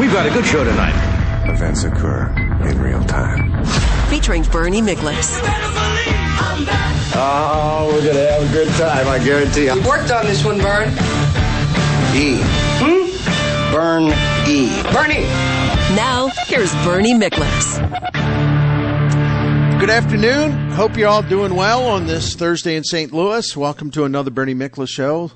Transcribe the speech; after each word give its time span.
We've 0.00 0.12
got 0.12 0.26
a 0.26 0.30
good 0.30 0.44
show 0.44 0.62
tonight. 0.62 0.94
Events 1.48 1.84
occur 1.84 2.28
in 2.68 2.78
real 2.80 3.02
time. 3.04 3.64
Featuring 4.08 4.42
Bernie 4.44 4.82
Miklasz, 4.82 5.40
Oh, 7.18 7.90
we're 7.92 8.06
gonna 8.06 8.26
have 8.30 8.42
a 8.42 8.52
good 8.52 8.68
time, 8.74 9.08
I 9.08 9.18
guarantee 9.24 9.64
you. 9.66 9.74
Worked 9.88 10.10
on 10.10 10.26
this 10.26 10.44
one, 10.44 10.58
Burn. 10.58 10.88
E. 12.14 12.38
Hmm? 12.78 13.72
Burn 13.72 14.04
E. 14.46 14.68
Bernie! 14.92 15.24
Now, 15.96 16.28
here's 16.46 16.72
Bernie 16.84 17.14
Miklasz. 17.14 17.78
Good 19.80 19.90
afternoon. 19.90 20.70
Hope 20.72 20.96
you're 20.96 21.08
all 21.08 21.22
doing 21.22 21.54
well 21.54 21.86
on 21.86 22.06
this 22.06 22.34
Thursday 22.34 22.76
in 22.76 22.84
St. 22.84 23.12
Louis. 23.12 23.56
Welcome 23.56 23.90
to 23.92 24.04
another 24.04 24.30
Bernie 24.30 24.54
Miklasz 24.54 24.88
show 24.90 25.30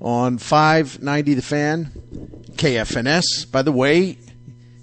on 0.00 0.38
590 0.38 1.34
The 1.34 1.42
Fan, 1.42 1.92
KFNS. 2.56 3.50
By 3.50 3.62
the 3.62 3.72
way, 3.72 4.18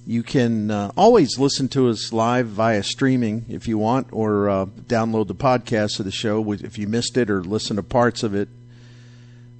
you 0.05 0.23
can 0.23 0.71
uh, 0.71 0.91
always 0.97 1.37
listen 1.37 1.69
to 1.69 1.89
us 1.89 2.11
live 2.11 2.47
via 2.47 2.83
streaming 2.83 3.45
if 3.47 3.67
you 3.67 3.77
want, 3.77 4.07
or 4.11 4.49
uh, 4.49 4.65
download 4.65 5.27
the 5.27 5.35
podcast 5.35 5.99
of 5.99 6.05
the 6.05 6.11
show 6.11 6.51
if 6.51 6.77
you 6.77 6.87
missed 6.87 7.15
it, 7.17 7.29
or 7.29 7.43
listen 7.43 7.75
to 7.75 7.83
parts 7.83 8.23
of 8.23 8.33
it 8.33 8.49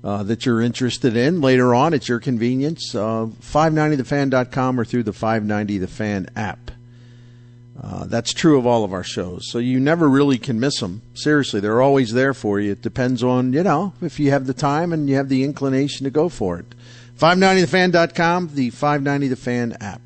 uh, 0.03 0.23
that 0.23 0.45
you're 0.45 0.61
interested 0.61 1.15
in 1.15 1.41
later 1.41 1.75
on 1.75 1.93
at 1.93 2.07
your 2.07 2.19
convenience. 2.19 2.95
Uh, 2.95 3.27
590thefan.com 3.41 4.79
or 4.79 4.85
through 4.85 5.03
the 5.03 5.13
590 5.13 5.77
The 5.77 5.87
Fan 5.87 6.29
app. 6.35 6.71
Uh, 7.81 8.05
that's 8.05 8.33
true 8.33 8.57
of 8.57 8.65
all 8.65 8.83
of 8.83 8.91
our 8.91 9.03
shows. 9.03 9.49
So 9.51 9.57
you 9.57 9.79
never 9.79 10.09
really 10.09 10.37
can 10.37 10.59
miss 10.59 10.79
them. 10.79 11.01
Seriously, 11.13 11.59
they're 11.61 11.81
always 11.81 12.11
there 12.11 12.33
for 12.33 12.59
you. 12.59 12.73
It 12.73 12.81
depends 12.81 13.23
on, 13.23 13.53
you 13.53 13.63
know, 13.63 13.93
if 14.01 14.19
you 14.19 14.31
have 14.31 14.47
the 14.47 14.53
time 14.53 14.91
and 14.91 15.09
you 15.09 15.15
have 15.15 15.29
the 15.29 15.43
inclination 15.43 16.03
to 16.03 16.09
go 16.09 16.27
for 16.27 16.59
it. 16.59 16.75
590thefan.com, 17.19 18.51
the 18.53 18.69
590 18.69 19.27
The 19.27 19.35
Fan 19.35 19.77
app. 19.81 20.01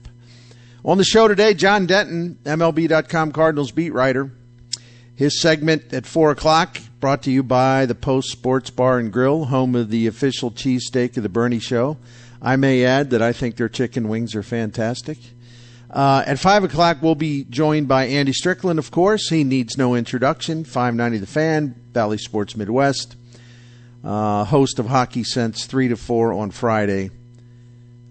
On 0.84 0.98
the 0.98 1.04
show 1.04 1.28
today, 1.28 1.54
John 1.54 1.86
Denton, 1.86 2.40
MLB.com 2.44 3.32
Cardinals 3.32 3.72
beat 3.72 3.92
writer. 3.94 4.32
His 5.16 5.40
segment 5.40 5.94
at 5.94 6.08
4 6.08 6.32
o'clock, 6.32 6.80
brought 7.00 7.22
to 7.24 7.32
you 7.32 7.44
by 7.44 7.86
the 7.86 7.94
Post 7.94 8.32
Sports 8.32 8.72
Bar 8.72 8.98
and 8.98 9.14
Grill, 9.14 9.46
home 9.46 9.76
of 9.76 9.92
the 9.92 10.08
official 10.08 10.50
cheesesteak 10.50 11.16
of 11.16 11.22
the 11.22 11.30
Bernie 11.30 11.60
Show. 11.60 11.98
I 12.42 12.56
may 12.56 12.84
add 12.84 13.12
that 13.12 13.22
I 13.22 13.32
think 13.32 13.58
their 13.58 13.70
chicken 13.70 14.10
wings 14.10 14.34
are 14.34 14.42
fantastic. 14.42 15.20
Uh, 15.92 16.24
at 16.26 16.40
5 16.40 16.64
o'clock, 16.64 16.98
we'll 17.04 17.14
be 17.14 17.44
joined 17.44 17.88
by 17.88 18.06
Andy 18.06 18.34
Strickland, 18.34 18.80
of 18.80 18.90
course. 18.90 19.30
He 19.30 19.44
needs 19.44 19.78
no 19.78 19.94
introduction. 19.94 20.64
590 20.64 21.20
The 21.20 21.28
Fan, 21.28 21.76
Bally 21.94 22.18
Sports 22.18 22.58
Midwest. 22.58 23.16
Uh, 24.04 24.44
host 24.44 24.80
of 24.80 24.88
Hockey 24.88 25.24
Sense 25.24 25.66
3 25.66 25.90
to 25.90 25.96
4 25.96 26.34
on 26.34 26.50
Friday 26.52 27.12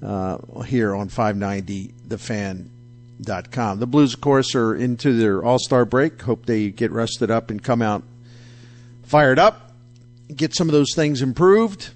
uh, 0.02 0.38
here 0.62 0.94
on 0.94 1.08
590thefan.com. 1.08 3.78
The 3.78 3.86
Blues, 3.86 4.14
of 4.14 4.20
course, 4.20 4.54
are 4.54 4.74
into 4.74 5.12
their 5.12 5.44
All 5.44 5.58
Star 5.58 5.84
break. 5.84 6.22
Hope 6.22 6.46
they 6.46 6.70
get 6.70 6.92
rested 6.92 7.30
up 7.30 7.50
and 7.50 7.62
come 7.62 7.82
out 7.82 8.04
fired 9.12 9.38
up, 9.38 9.72
get 10.34 10.56
some 10.56 10.68
of 10.68 10.72
those 10.72 10.94
things 10.94 11.20
improved. 11.20 11.90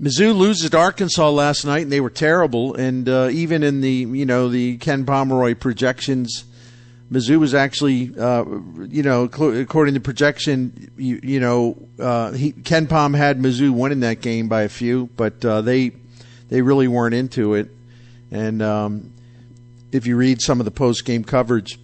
Mizzou 0.00 0.36
loses 0.36 0.70
to 0.70 0.78
Arkansas 0.78 1.30
last 1.30 1.64
night, 1.64 1.82
and 1.82 1.90
they 1.90 2.00
were 2.00 2.10
terrible. 2.10 2.74
And 2.74 3.08
uh, 3.08 3.30
even 3.32 3.64
in 3.64 3.80
the 3.80 3.90
you 3.90 4.26
know 4.26 4.48
the 4.48 4.76
Ken 4.76 5.04
Pomeroy 5.04 5.56
projections, 5.56 6.44
Mizzou 7.10 7.38
was 7.38 7.54
actually 7.54 8.12
uh, 8.18 8.44
you 8.88 9.02
know 9.02 9.24
according 9.24 9.94
to 9.94 10.00
projection, 10.00 10.90
you, 10.96 11.20
you 11.22 11.40
know 11.40 11.76
uh, 11.98 12.32
he, 12.32 12.52
Ken 12.52 12.86
Pom 12.86 13.14
had 13.14 13.38
Mizzou 13.38 13.70
winning 13.70 14.00
that 14.00 14.20
game 14.20 14.48
by 14.48 14.62
a 14.62 14.68
few, 14.68 15.08
but 15.16 15.44
uh, 15.44 15.60
they 15.60 15.92
they 16.48 16.62
really 16.62 16.88
weren't 16.88 17.14
into 17.14 17.54
it. 17.54 17.68
And 18.30 18.60
um, 18.60 19.12
if 19.92 20.06
you 20.06 20.16
read 20.16 20.40
some 20.40 20.60
of 20.60 20.64
the 20.64 20.70
post 20.72 21.04
game 21.04 21.22
coverage 21.22 21.78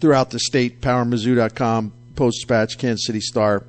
throughout 0.00 0.30
the 0.30 0.38
state, 0.38 0.80
PowerMizzou.com, 0.80 1.92
Post 2.16 2.40
Dispatch, 2.40 2.78
Kansas 2.78 3.06
City 3.06 3.20
Star, 3.20 3.64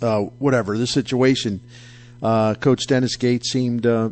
uh, 0.00 0.20
whatever 0.38 0.78
the 0.78 0.86
situation 0.86 1.60
uh, 2.22 2.54
Coach 2.54 2.86
Dennis 2.86 3.16
Gates 3.16 3.50
seemed, 3.50 3.86
uh, 3.86 4.10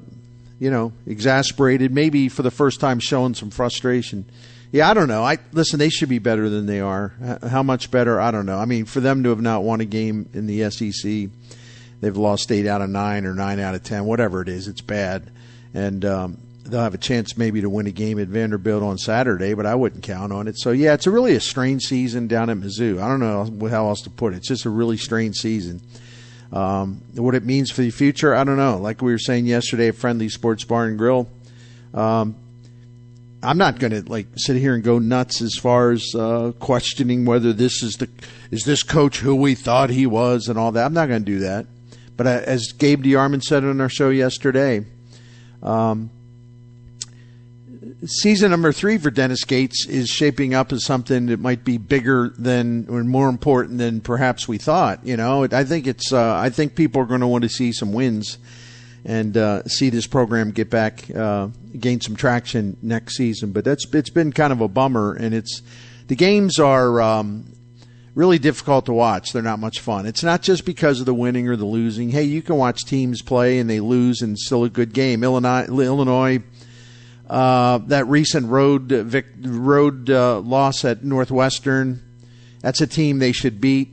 you 0.58 0.70
know, 0.70 0.92
exasperated, 1.06 1.92
maybe 1.92 2.28
for 2.28 2.42
the 2.42 2.50
first 2.50 2.80
time 2.80 2.98
showing 2.98 3.34
some 3.34 3.50
frustration. 3.50 4.24
Yeah, 4.72 4.88
I 4.88 4.94
don't 4.94 5.08
know. 5.08 5.24
I 5.24 5.38
listen. 5.52 5.78
They 5.78 5.88
should 5.88 6.08
be 6.08 6.20
better 6.20 6.48
than 6.48 6.66
they 6.66 6.80
are. 6.80 7.12
How 7.48 7.62
much 7.62 7.90
better? 7.90 8.20
I 8.20 8.30
don't 8.30 8.46
know. 8.46 8.58
I 8.58 8.66
mean, 8.66 8.84
for 8.84 9.00
them 9.00 9.24
to 9.24 9.30
have 9.30 9.40
not 9.40 9.64
won 9.64 9.80
a 9.80 9.84
game 9.84 10.28
in 10.32 10.46
the 10.46 10.70
SEC, 10.70 11.28
they've 12.00 12.16
lost 12.16 12.52
eight 12.52 12.66
out 12.66 12.80
of 12.80 12.88
nine 12.88 13.26
or 13.26 13.34
nine 13.34 13.58
out 13.58 13.74
of 13.74 13.82
ten, 13.82 14.04
whatever 14.04 14.42
it 14.42 14.48
is. 14.48 14.68
It's 14.68 14.80
bad, 14.80 15.28
and 15.74 16.04
um, 16.04 16.38
they'll 16.64 16.82
have 16.82 16.94
a 16.94 16.98
chance 16.98 17.36
maybe 17.36 17.60
to 17.60 17.68
win 17.68 17.86
a 17.88 17.90
game 17.90 18.18
at 18.20 18.28
Vanderbilt 18.28 18.82
on 18.82 18.96
Saturday, 18.96 19.54
but 19.54 19.66
I 19.66 19.74
wouldn't 19.74 20.04
count 20.04 20.32
on 20.32 20.46
it. 20.46 20.58
So 20.58 20.70
yeah, 20.70 20.94
it's 20.94 21.06
a 21.06 21.10
really 21.10 21.34
a 21.34 21.40
strange 21.40 21.82
season 21.82 22.28
down 22.28 22.48
at 22.48 22.56
Mizzou. 22.56 23.02
I 23.02 23.08
don't 23.08 23.20
know 23.20 23.68
how 23.68 23.88
else 23.88 24.02
to 24.02 24.10
put 24.10 24.34
it. 24.34 24.38
It's 24.38 24.48
just 24.48 24.66
a 24.66 24.70
really 24.70 24.96
strange 24.96 25.36
season. 25.36 25.80
Um, 26.52 27.02
what 27.14 27.34
it 27.34 27.44
means 27.44 27.70
for 27.70 27.82
the 27.82 27.90
future, 27.90 28.34
I 28.34 28.44
don't 28.44 28.56
know. 28.56 28.78
Like 28.78 29.02
we 29.02 29.12
were 29.12 29.18
saying 29.18 29.46
yesterday 29.46 29.88
at 29.88 29.94
Friendly 29.96 30.28
Sports 30.28 30.64
Bar 30.64 30.86
and 30.86 30.98
Grill, 30.98 31.28
um, 31.94 32.34
I'm 33.42 33.56
not 33.56 33.78
going 33.78 33.92
to 33.92 34.02
like 34.10 34.26
sit 34.36 34.56
here 34.56 34.74
and 34.74 34.84
go 34.84 34.98
nuts 34.98 35.40
as 35.40 35.54
far 35.54 35.92
as 35.92 36.14
uh, 36.14 36.52
questioning 36.58 37.24
whether 37.24 37.52
this 37.52 37.82
is 37.82 37.96
the 37.96 38.08
is 38.50 38.64
this 38.64 38.82
coach 38.82 39.18
who 39.18 39.34
we 39.34 39.54
thought 39.54 39.90
he 39.90 40.06
was 40.06 40.48
and 40.48 40.58
all 40.58 40.72
that. 40.72 40.84
I'm 40.84 40.92
not 40.92 41.08
going 41.08 41.24
to 41.24 41.32
do 41.32 41.38
that. 41.40 41.66
But 42.16 42.26
uh, 42.26 42.42
as 42.44 42.72
Gabe 42.72 43.02
DeArmond 43.02 43.42
said 43.42 43.64
on 43.64 43.80
our 43.80 43.88
show 43.88 44.10
yesterday, 44.10 44.84
um, 45.62 46.10
season 48.04 48.50
number 48.50 48.72
three 48.72 48.98
for 48.98 49.10
Dennis 49.10 49.44
Gates 49.44 49.86
is 49.86 50.08
shaping 50.08 50.52
up 50.52 50.70
as 50.70 50.84
something 50.84 51.26
that 51.26 51.40
might 51.40 51.64
be 51.64 51.78
bigger 51.78 52.34
than 52.36 52.86
or 52.90 53.02
more 53.04 53.30
important 53.30 53.78
than 53.78 54.02
perhaps 54.02 54.46
we 54.46 54.58
thought. 54.58 55.06
You 55.06 55.16
know, 55.16 55.44
I 55.44 55.64
think 55.64 55.86
it's 55.86 56.12
uh, 56.12 56.34
I 56.34 56.50
think 56.50 56.74
people 56.74 57.00
are 57.00 57.06
going 57.06 57.20
to 57.20 57.26
want 57.26 57.42
to 57.42 57.48
see 57.48 57.72
some 57.72 57.94
wins 57.94 58.36
and 59.04 59.36
uh, 59.36 59.64
see 59.64 59.90
this 59.90 60.06
program 60.06 60.50
get 60.50 60.70
back, 60.70 61.10
uh, 61.14 61.48
gain 61.78 62.00
some 62.00 62.16
traction 62.16 62.76
next 62.82 63.16
season. 63.16 63.52
But 63.52 63.64
that's 63.64 63.86
it's 63.94 64.10
been 64.10 64.32
kind 64.32 64.52
of 64.52 64.60
a 64.60 64.68
bummer, 64.68 65.14
and 65.14 65.34
it's 65.34 65.62
the 66.06 66.16
games 66.16 66.58
are. 66.58 67.00
Um, 67.00 67.46
Really 68.16 68.40
difficult 68.40 68.86
to 68.86 68.92
watch. 68.92 69.32
They're 69.32 69.40
not 69.40 69.60
much 69.60 69.78
fun. 69.78 70.04
It's 70.04 70.24
not 70.24 70.42
just 70.42 70.64
because 70.64 70.98
of 70.98 71.06
the 71.06 71.14
winning 71.14 71.48
or 71.48 71.54
the 71.54 71.64
losing. 71.64 72.10
Hey, 72.10 72.24
you 72.24 72.42
can 72.42 72.56
watch 72.56 72.84
teams 72.84 73.22
play 73.22 73.60
and 73.60 73.70
they 73.70 73.78
lose 73.78 74.20
and 74.20 74.36
still 74.36 74.64
a 74.64 74.68
good 74.68 74.92
game. 74.92 75.22
Illinois, 75.22 75.64
Illinois 75.66 76.42
uh, 77.30 77.78
that 77.86 78.08
recent 78.08 78.48
road 78.48 78.88
vic, 78.88 79.26
road 79.40 80.10
uh, 80.10 80.40
loss 80.40 80.84
at 80.84 81.04
Northwestern. 81.04 82.02
That's 82.60 82.80
a 82.80 82.86
team 82.86 83.20
they 83.20 83.30
should 83.30 83.60
beat. 83.60 83.90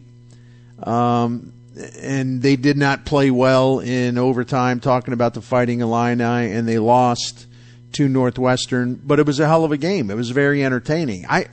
Um, 0.82 1.54
and 2.00 2.42
they 2.42 2.56
did 2.56 2.78
not 2.78 3.06
play 3.06 3.32
well 3.32 3.80
in 3.80 4.18
overtime. 4.18 4.80
Talking 4.80 5.14
about 5.14 5.34
the 5.34 5.42
Fighting 5.42 5.82
Illini, 5.82 6.52
and 6.52 6.68
they 6.68 6.80
lost 6.80 7.48
to 7.94 8.08
Northwestern, 8.08 8.96
but 8.96 9.20
it 9.20 9.26
was 9.26 9.40
a 9.40 9.48
hell 9.48 9.64
of 9.64 9.72
a 9.72 9.78
game. 9.78 10.12
It 10.12 10.16
was 10.16 10.30
very 10.30 10.64
entertaining. 10.64 11.26
I 11.30 11.48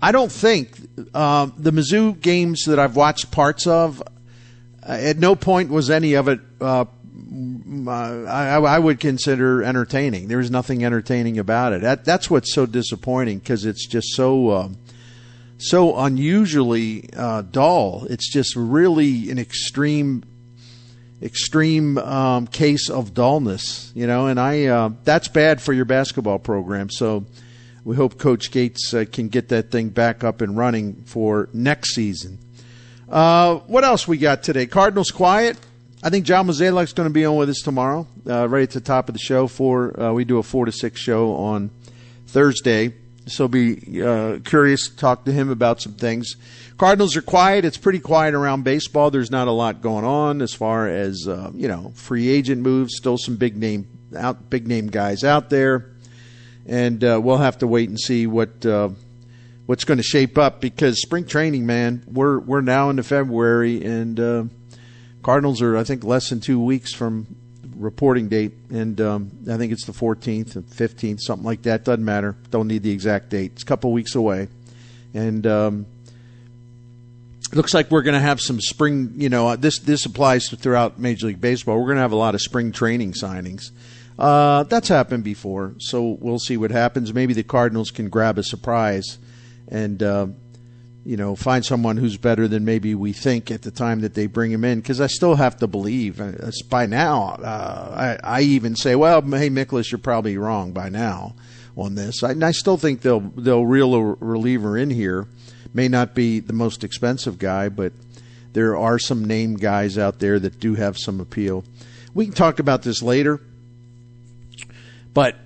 I 0.00 0.10
don't 0.12 0.32
think 0.32 0.76
um, 1.14 1.54
the 1.56 1.70
Mizzou 1.70 2.20
games 2.20 2.64
that 2.64 2.78
I've 2.78 2.96
watched 2.96 3.30
parts 3.30 3.66
of. 3.66 4.02
at 4.82 5.18
no 5.18 5.36
point 5.36 5.70
was 5.70 5.90
any 5.90 6.14
of 6.14 6.28
it. 6.28 6.40
Uh, 6.60 6.86
I, 7.88 8.56
I 8.56 8.78
would 8.78 9.00
consider 9.00 9.62
entertaining. 9.62 10.28
There 10.28 10.38
was 10.38 10.50
nothing 10.50 10.84
entertaining 10.84 11.38
about 11.38 11.72
it. 11.72 11.82
That, 11.82 12.04
that's 12.04 12.28
what's 12.28 12.52
so 12.52 12.66
disappointing 12.66 13.38
because 13.38 13.64
it's 13.64 13.86
just 13.86 14.08
so 14.14 14.48
uh, 14.48 14.68
so 15.62 15.96
unusually 15.96 17.08
uh, 17.16 17.42
dull. 17.42 18.06
It's 18.10 18.30
just 18.32 18.56
really 18.56 19.30
an 19.30 19.38
extreme 19.38 20.24
extreme 21.22 21.98
um, 21.98 22.48
case 22.48 22.90
of 22.90 23.14
dullness, 23.14 23.92
you 23.94 24.06
know. 24.06 24.26
And 24.26 24.40
I 24.40 24.66
uh, 24.66 24.90
that's 25.04 25.28
bad 25.28 25.62
for 25.62 25.72
your 25.72 25.84
basketball 25.84 26.40
program. 26.40 26.90
So 26.90 27.26
we 27.84 27.94
hope 27.94 28.18
Coach 28.18 28.50
Gates 28.50 28.92
uh, 28.92 29.04
can 29.10 29.28
get 29.28 29.48
that 29.50 29.70
thing 29.70 29.90
back 29.90 30.24
up 30.24 30.40
and 30.40 30.56
running 30.56 31.04
for 31.04 31.48
next 31.52 31.94
season. 31.94 32.38
Uh, 33.08 33.56
what 33.66 33.84
else 33.84 34.08
we 34.08 34.18
got 34.18 34.42
today? 34.42 34.66
Cardinals 34.66 35.10
quiet. 35.10 35.56
I 36.02 36.10
think 36.10 36.26
John 36.26 36.48
Mozeliak's 36.48 36.92
going 36.92 37.08
to 37.08 37.12
be 37.12 37.24
on 37.24 37.36
with 37.36 37.48
us 37.48 37.60
tomorrow, 37.60 38.08
uh, 38.28 38.48
right 38.48 38.64
at 38.64 38.70
the 38.70 38.80
top 38.80 39.08
of 39.08 39.12
the 39.12 39.20
show. 39.20 39.46
For 39.46 40.00
uh, 40.00 40.12
we 40.12 40.24
do 40.24 40.38
a 40.38 40.42
four 40.42 40.66
to 40.66 40.72
six 40.72 41.00
show 41.00 41.36
on 41.36 41.70
Thursday, 42.26 42.94
so 43.26 43.48
be 43.48 44.02
uh, 44.02 44.38
curious 44.44 44.88
to 44.88 44.96
talk 44.96 45.24
to 45.24 45.32
him 45.32 45.50
about 45.50 45.80
some 45.80 45.94
things. 45.94 46.34
Cardinals 46.76 47.16
are 47.16 47.22
quiet. 47.22 47.64
It's 47.64 47.76
pretty 47.76 48.00
quiet 48.00 48.34
around 48.34 48.64
baseball. 48.64 49.10
There's 49.10 49.30
not 49.30 49.48
a 49.48 49.52
lot 49.52 49.80
going 49.80 50.04
on 50.04 50.42
as 50.42 50.52
far 50.52 50.88
as 50.88 51.28
uh, 51.28 51.50
you 51.54 51.68
know 51.68 51.92
free 51.94 52.28
agent 52.28 52.62
moves. 52.62 52.96
Still 52.96 53.18
some 53.18 53.36
big 53.36 53.56
name 53.56 53.86
out, 54.16 54.50
big 54.50 54.66
name 54.66 54.88
guys 54.88 55.24
out 55.24 55.50
there, 55.50 55.90
and 56.66 57.02
uh, 57.04 57.20
we'll 57.22 57.38
have 57.38 57.58
to 57.58 57.66
wait 57.66 57.88
and 57.88 58.00
see 58.00 58.26
what 58.26 58.64
uh, 58.66 58.90
what's 59.66 59.84
going 59.84 59.98
to 59.98 60.04
shape 60.04 60.38
up 60.38 60.60
because 60.60 61.00
spring 61.00 61.24
training, 61.24 61.66
man. 61.66 62.02
We're 62.06 62.38
we're 62.40 62.60
now 62.60 62.90
into 62.90 63.02
February 63.02 63.84
and 63.84 64.18
uh, 64.18 64.44
Cardinals 65.22 65.62
are 65.62 65.76
I 65.76 65.84
think 65.84 66.04
less 66.04 66.30
than 66.30 66.40
two 66.40 66.60
weeks 66.60 66.92
from 66.92 67.26
reporting 67.82 68.28
date, 68.28 68.52
and 68.70 69.00
um, 69.00 69.30
I 69.50 69.56
think 69.56 69.72
it's 69.72 69.84
the 69.84 69.92
14th 69.92 70.56
and 70.56 70.64
15th, 70.64 71.20
something 71.20 71.44
like 71.44 71.62
that. 71.62 71.84
Doesn't 71.84 72.04
matter. 72.04 72.36
Don't 72.50 72.68
need 72.68 72.82
the 72.82 72.90
exact 72.90 73.30
date. 73.30 73.52
It's 73.54 73.62
a 73.62 73.66
couple 73.66 73.92
weeks 73.92 74.14
away, 74.14 74.48
and 75.14 75.46
um, 75.46 75.86
looks 77.52 77.74
like 77.74 77.90
we're 77.90 78.02
going 78.02 78.14
to 78.14 78.20
have 78.20 78.40
some 78.40 78.60
spring. 78.60 79.12
You 79.16 79.28
know, 79.28 79.56
this 79.56 79.78
this 79.80 80.06
applies 80.06 80.48
throughout 80.48 80.98
Major 80.98 81.26
League 81.26 81.40
Baseball. 81.40 81.78
We're 81.78 81.86
going 81.86 81.96
to 81.96 82.02
have 82.02 82.12
a 82.12 82.16
lot 82.16 82.34
of 82.34 82.40
spring 82.40 82.72
training 82.72 83.12
signings. 83.12 83.70
Uh, 84.18 84.62
that's 84.64 84.88
happened 84.88 85.24
before, 85.24 85.74
so 85.78 86.16
we'll 86.20 86.38
see 86.38 86.56
what 86.56 86.70
happens. 86.70 87.12
Maybe 87.12 87.34
the 87.34 87.42
Cardinals 87.42 87.90
can 87.90 88.08
grab 88.08 88.38
a 88.38 88.42
surprise 88.42 89.18
and 89.68 90.02
uh, 90.02 90.26
you 91.04 91.16
know 91.16 91.34
find 91.34 91.64
someone 91.64 91.96
who's 91.96 92.16
better 92.16 92.46
than 92.46 92.64
maybe 92.64 92.94
we 92.94 93.12
think 93.12 93.50
at 93.50 93.62
the 93.62 93.70
time 93.70 94.00
that 94.00 94.14
they 94.14 94.26
bring 94.26 94.50
him 94.52 94.64
in. 94.64 94.80
Because 94.80 95.00
I 95.00 95.06
still 95.06 95.34
have 95.34 95.56
to 95.58 95.66
believe 95.66 96.20
uh, 96.20 96.50
by 96.68 96.86
now. 96.86 97.36
Uh, 97.42 98.18
I, 98.22 98.38
I 98.38 98.40
even 98.42 98.76
say, 98.76 98.94
well, 98.94 99.20
hey, 99.22 99.48
Nicholas, 99.48 99.90
you're 99.90 99.98
probably 99.98 100.36
wrong 100.38 100.72
by 100.72 100.88
now 100.88 101.34
on 101.76 101.94
this. 101.94 102.22
I, 102.22 102.34
I 102.40 102.52
still 102.52 102.76
think 102.76 103.00
they'll 103.00 103.20
they'll 103.20 103.66
reel 103.66 103.94
a 103.94 104.02
reliever 104.02 104.76
in 104.76 104.90
here. 104.90 105.26
May 105.74 105.88
not 105.88 106.14
be 106.14 106.40
the 106.40 106.52
most 106.52 106.84
expensive 106.84 107.38
guy, 107.38 107.68
but 107.68 107.92
there 108.52 108.76
are 108.76 108.98
some 108.98 109.24
name 109.24 109.56
guys 109.56 109.96
out 109.96 110.18
there 110.18 110.38
that 110.38 110.60
do 110.60 110.74
have 110.74 110.98
some 110.98 111.20
appeal. 111.20 111.64
We 112.14 112.26
can 112.26 112.34
talk 112.34 112.58
about 112.58 112.82
this 112.82 113.02
later. 113.02 113.40
But 115.14 115.36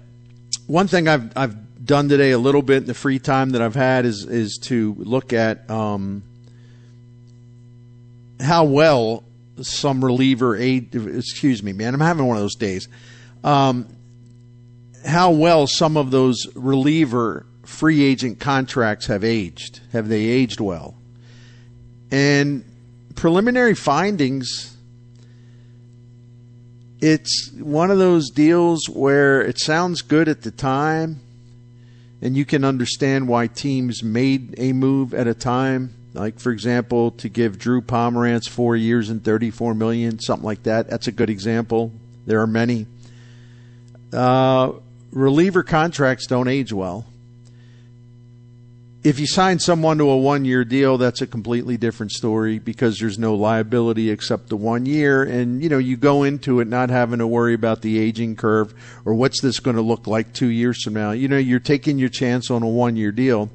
one 0.67 0.89
thing 0.89 1.09
I've 1.09 1.37
I've 1.37 1.57
done 1.87 2.09
today 2.09 2.33
a 2.33 2.39
little 2.39 2.63
bit 2.63 2.79
in 2.79 2.87
the 2.87 2.95
free 2.95 3.19
time 3.19 3.51
that 3.51 3.63
I've 3.63 3.75
had 3.75 4.05
is 4.05 4.25
is 4.25 4.59
to 4.65 4.95
look 4.99 5.33
at 5.33 5.69
um, 5.71 6.23
how 8.41 8.65
well 8.65 9.25
some 9.63 10.05
reliever 10.05 10.57
aid. 10.57 10.95
Excuse 10.95 11.63
me, 11.63 11.73
man, 11.73 11.95
I'm 11.95 12.01
having 12.01 12.27
one 12.27 12.37
of 12.37 12.43
those 12.43 12.57
days. 12.57 12.89
Um, 13.45 13.87
how 15.07 15.31
well 15.31 15.67
some 15.67 15.97
of 15.97 16.11
those 16.11 16.47
reliever 16.55 17.47
free 17.63 18.03
agent 18.03 18.41
contracts 18.41 19.07
have 19.07 19.25
aged. 19.25 19.81
Have 19.93 20.09
they 20.09 20.25
aged 20.25 20.61
well? 20.61 20.97
And 22.11 22.65
preliminary 23.15 23.75
findings, 23.75 24.77
it's 27.01 27.53
one 27.53 27.91
of 27.91 27.99
those 27.99 28.31
deals 28.31 28.89
where 28.89 29.43
it 29.43 29.61
sounds 29.61 30.03
good 30.03 30.29
at 30.29 30.43
the 30.43 30.51
time, 30.51 31.21
and 32.23 32.37
you 32.37 32.45
can 32.45 32.65
understand 32.65 33.29
why 33.29 33.47
teams 33.47 34.03
made 34.03 34.55
a 34.59 34.73
move 34.73 35.15
at 35.15 35.27
a 35.27 35.35
time. 35.35 35.95
Like, 36.15 36.41
for 36.41 36.51
example, 36.51 37.11
to 37.13 37.29
give 37.29 37.59
Drew 37.59 37.83
Pomeranz 37.83 38.49
four 38.49 38.75
years 38.75 39.11
and 39.11 39.23
thirty-four 39.23 39.75
million, 39.75 40.19
something 40.19 40.47
like 40.47 40.63
that. 40.63 40.89
That's 40.89 41.09
a 41.09 41.13
good 41.13 41.29
example. 41.29 41.93
There 42.25 42.41
are 42.41 42.47
many. 42.47 42.87
Uh, 44.13 44.73
reliever 45.13 45.63
contracts 45.63 46.27
don't 46.27 46.49
age 46.49 46.73
well 46.73 47.05
if 49.07 49.21
you 49.21 49.27
sign 49.29 49.61
someone 49.61 49.99
to 49.99 50.11
a 50.11 50.17
one 50.17 50.45
year 50.45 50.65
deal, 50.65 50.99
that's 50.99 51.21
a 51.21 51.29
completely 51.29 51.77
different 51.77 52.11
story 52.11 52.59
because 52.59 52.99
there's 52.99 53.21
no 53.21 53.37
liability 53.37 54.11
except 54.11 54.49
the 54.49 54.57
one 54.57 54.85
year. 54.85 55.23
And, 55.23 55.63
you 55.63 55.69
know, 55.69 55.79
you 55.79 55.97
go 55.97 56.25
into 56.25 56.59
it 56.59 56.67
not 56.67 56.91
having 56.91 57.21
to 57.21 57.27
worry 57.27 57.55
about 57.55 57.83
the 57.83 58.01
aging 58.01 58.35
curve 58.35 58.75
or 59.05 59.15
what's 59.15 59.41
this 59.41 59.61
going 59.61 59.77
to 59.77 59.83
look 59.83 60.09
like 60.09 60.33
two 60.33 60.49
years 60.49 60.83
from 60.83 60.95
now. 60.95 61.13
You 61.13 61.29
know, 61.29 61.39
you're 61.39 61.61
taking 61.61 62.01
your 62.01 62.09
chance 62.09 62.51
on 62.51 62.65
a 62.65 62.69
one 62.69 62.97
year 62.97 63.13
deal. 63.13 63.49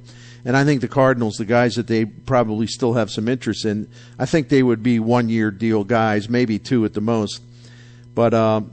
And 0.46 0.56
I 0.56 0.64
think 0.64 0.80
the 0.80 0.88
Cardinals, 0.88 1.36
the 1.36 1.44
guys 1.44 1.76
that 1.76 1.88
they 1.88 2.06
probably 2.06 2.66
still 2.66 2.94
have 2.94 3.12
some 3.12 3.28
interest 3.28 3.66
in, 3.66 3.90
I 4.18 4.26
think 4.26 4.48
they 4.48 4.64
would 4.64 4.82
be 4.82 5.00
one 5.00 5.28
year 5.28 5.52
deal 5.52 5.84
guys, 5.84 6.30
maybe 6.30 6.60
two 6.60 6.86
at 6.86 6.94
the 6.94 7.02
most. 7.02 7.42
But, 8.16 8.34
um, 8.34 8.72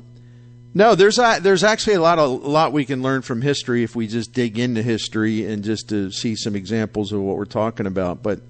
no, 0.74 0.94
there's 0.94 1.18
a, 1.18 1.38
there's 1.40 1.64
actually 1.64 1.94
a 1.94 2.00
lot 2.00 2.18
a 2.18 2.24
lot 2.24 2.72
we 2.72 2.84
can 2.84 3.02
learn 3.02 3.22
from 3.22 3.40
history 3.40 3.82
if 3.82 3.96
we 3.96 4.06
just 4.06 4.32
dig 4.32 4.58
into 4.58 4.82
history 4.82 5.46
and 5.46 5.64
just 5.64 5.88
to 5.88 6.10
see 6.10 6.36
some 6.36 6.54
examples 6.54 7.12
of 7.12 7.20
what 7.20 7.36
we're 7.36 7.46
talking 7.46 7.86
about. 7.86 8.22
But 8.22 8.40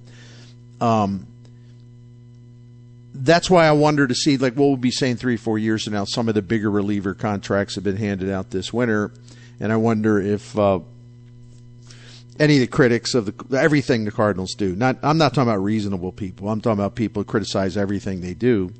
um, 0.81 1.27
that's 3.15 3.49
why 3.49 3.67
I 3.67 3.73
wonder 3.73 4.07
to 4.07 4.15
see 4.15 4.37
like 4.37 4.55
what 4.55 4.67
we'll 4.67 4.77
be 4.77 4.91
saying 4.91 5.17
three 5.17 5.37
four 5.37 5.59
years 5.59 5.85
from 5.85 5.93
now. 5.93 6.05
Some 6.05 6.29
of 6.29 6.35
the 6.35 6.43
bigger 6.43 6.71
reliever 6.71 7.15
contracts 7.15 7.77
have 7.77 7.85
been 7.85 7.97
handed 7.97 8.31
out 8.31 8.51
this 8.51 8.73
winter, 8.73 9.13
and 9.61 9.73
I 9.73 9.77
wonder 9.77 10.21
if 10.21 10.59
uh, 10.59 10.81
any 12.41 12.55
of 12.55 12.61
the 12.61 12.67
critics 12.67 13.15
of 13.15 13.27
the 13.27 13.57
everything 13.57 14.05
the 14.05 14.11
Cardinals 14.11 14.55
do. 14.55 14.75
Not 14.75 14.99
I'm 15.05 15.19
not 15.19 15.35
talking 15.35 15.51
about 15.51 15.63
reasonable 15.63 16.11
people. 16.11 16.49
I'm 16.49 16.61
talking 16.61 16.81
about 16.81 16.97
people 16.97 17.23
who 17.23 17.27
criticize 17.27 17.77
everything 17.77 18.21
they 18.21 18.35
do 18.35 18.73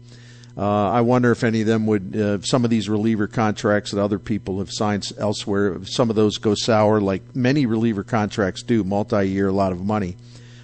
uh, 0.59 0.91
I 0.91 1.03
wonder 1.03 1.31
if 1.31 1.45
any 1.45 1.61
of 1.61 1.69
them 1.69 1.87
would, 1.87 2.17
uh, 2.17 2.41
some 2.43 2.65
of 2.65 2.71
these 2.71 2.89
reliever 2.89 3.29
contracts 3.29 3.93
that 3.93 4.03
other 4.03 4.19
people 4.19 4.59
have 4.59 4.73
signed 4.73 5.09
elsewhere, 5.17 5.75
if 5.75 5.89
some 5.89 6.11
of 6.11 6.17
those 6.17 6.39
go 6.39 6.57
sour, 6.57 7.01
like 7.01 7.37
many 7.37 7.65
reliever 7.65 8.03
contracts 8.03 8.65
do, 8.65 8.83
multi-year, 8.83 9.47
a 9.47 9.53
lot 9.53 9.71
of 9.71 9.85
money. 9.85 10.17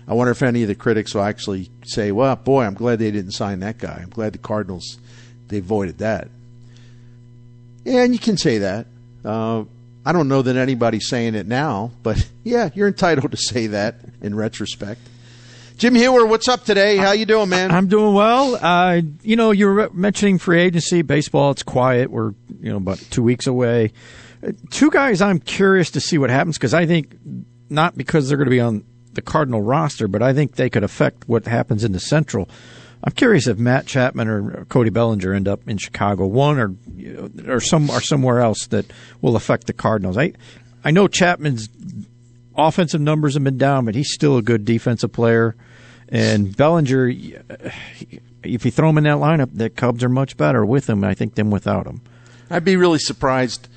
I 0.09 0.15
wonder 0.15 0.33
if 0.33 0.43
any 0.43 0.63
of 0.63 0.69
the 0.69 0.75
critics 0.75 1.15
will 1.15 1.23
actually 1.23 1.71
say, 1.85 2.11
"Well, 2.11 2.35
boy, 2.35 2.65
I'm 2.65 2.75
glad 2.75 2.99
they 2.99 3.13
didn't 3.13 3.33
sign 3.33 3.61
that 3.61 3.79
guy. 3.79 4.01
I'm 4.03 4.11
glad 4.11 4.33
the 4.33 4.39
Cardinals 4.39 4.99
they 5.49 5.59
avoided 5.59 5.99
that." 5.99 6.29
And 7.87 8.13
you 8.13 8.19
can 8.19 8.37
say 8.37 8.59
that. 8.59 8.87
Uh, 9.25 9.65
I 10.05 10.13
don't 10.13 10.29
know 10.29 10.43
that 10.43 10.57
anybody's 10.57 11.09
saying 11.09 11.37
it 11.37 11.47
now, 11.47 11.93
but 12.03 12.29
yeah, 12.45 12.71
you're 12.75 12.89
entitled 12.89 13.31
to 13.31 13.37
say 13.37 13.69
that 13.69 14.01
in 14.21 14.35
retrospect. 14.35 15.01
Jim 15.77 15.97
Hewer, 15.97 16.25
what's 16.27 16.49
up 16.49 16.65
today? 16.65 16.97
How 16.97 17.13
you 17.13 17.27
doing, 17.27 17.49
man? 17.49 17.73
I'm 17.73 17.89
doing 17.89 18.15
well. 18.15 18.55
Uh, 18.55 19.03
you 19.23 19.35
know, 19.35 19.51
you 19.51 19.67
were 19.67 19.91
mentioning 19.93 20.39
free 20.39 20.61
agency, 20.61 21.03
baseball. 21.03 21.51
It's 21.51 21.65
quiet. 21.65 22.11
We're 22.11 22.33
you 22.61 22.71
know 22.71 22.77
about 22.77 22.99
two 23.11 23.25
weeks 23.25 23.49
away. 23.49 23.93
Uh, 24.47 24.53
two 24.71 24.91
guys, 24.91 25.21
I'm 25.21 25.41
curious 25.41 25.91
to 25.93 26.01
see 26.01 26.17
what 26.17 26.31
happens 26.31 26.57
because 26.57 26.75
I 26.75 26.87
think 26.87 27.17
not 27.71 27.97
because 27.97 28.29
they're 28.29 28.39
going 28.39 28.47
to 28.47 28.51
be 28.51 28.61
on 28.61 28.85
the 29.15 29.23
Cardinal 29.23 29.63
roster, 29.63 30.07
but 30.07 30.23
I 30.23 30.33
think 30.33 30.55
they 30.55 30.71
could 30.71 30.85
affect 30.85 31.29
what 31.29 31.47
happens 31.47 31.83
in 31.83 31.91
the 31.91 32.01
Central. 32.01 32.49
I'm 33.03 33.13
curious 33.13 33.49
if 33.49 33.59
Matt 33.59 33.87
Chapman 33.87 34.29
or 34.29 34.65
Cody 34.67 34.91
Bellinger 34.91 35.35
end 35.35 35.49
up 35.49 35.69
in 35.69 35.79
Chicago, 35.79 36.27
one 36.27 36.59
or 36.59 36.75
or 37.53 37.61
some 37.61 37.91
or 37.91 38.01
somewhere 38.01 38.41
else 38.41 38.69
that 38.69 38.87
will 39.21 39.35
affect 39.35 39.67
the 39.67 39.73
Cardinals. 39.73 40.17
I 40.17 40.35
I 40.85 40.93
know 40.93 41.09
Chapman's 41.09 41.69
offensive 42.57 43.01
numbers 43.01 43.35
have 43.35 43.45
been 43.45 43.59
down, 43.59 43.85
but 43.85 43.95
he's 43.95 44.13
still 44.13 44.37
a 44.37 44.43
good 44.43 44.65
defensive 44.65 45.13
player. 45.13 45.57
And 46.09 46.57
Bellinger, 46.57 47.09
if 48.43 48.65
you 48.65 48.71
throw 48.71 48.91
him 48.91 48.99
in 48.99 49.05
that 49.05 49.17
lineup, 49.17 49.51
the 49.53 49.71
Cubs 49.71 50.05
are 50.05 50.09
much 50.09 50.37
better 50.37 50.65
with 50.65 50.89
him, 50.89 51.03
I 51.03 51.15
think, 51.15 51.35
than 51.35 51.51
without 51.51 51.87
him. 51.87 52.03
I'd 52.51 52.65
be 52.65 52.77
really 52.77 52.99
surprised. 52.99 53.69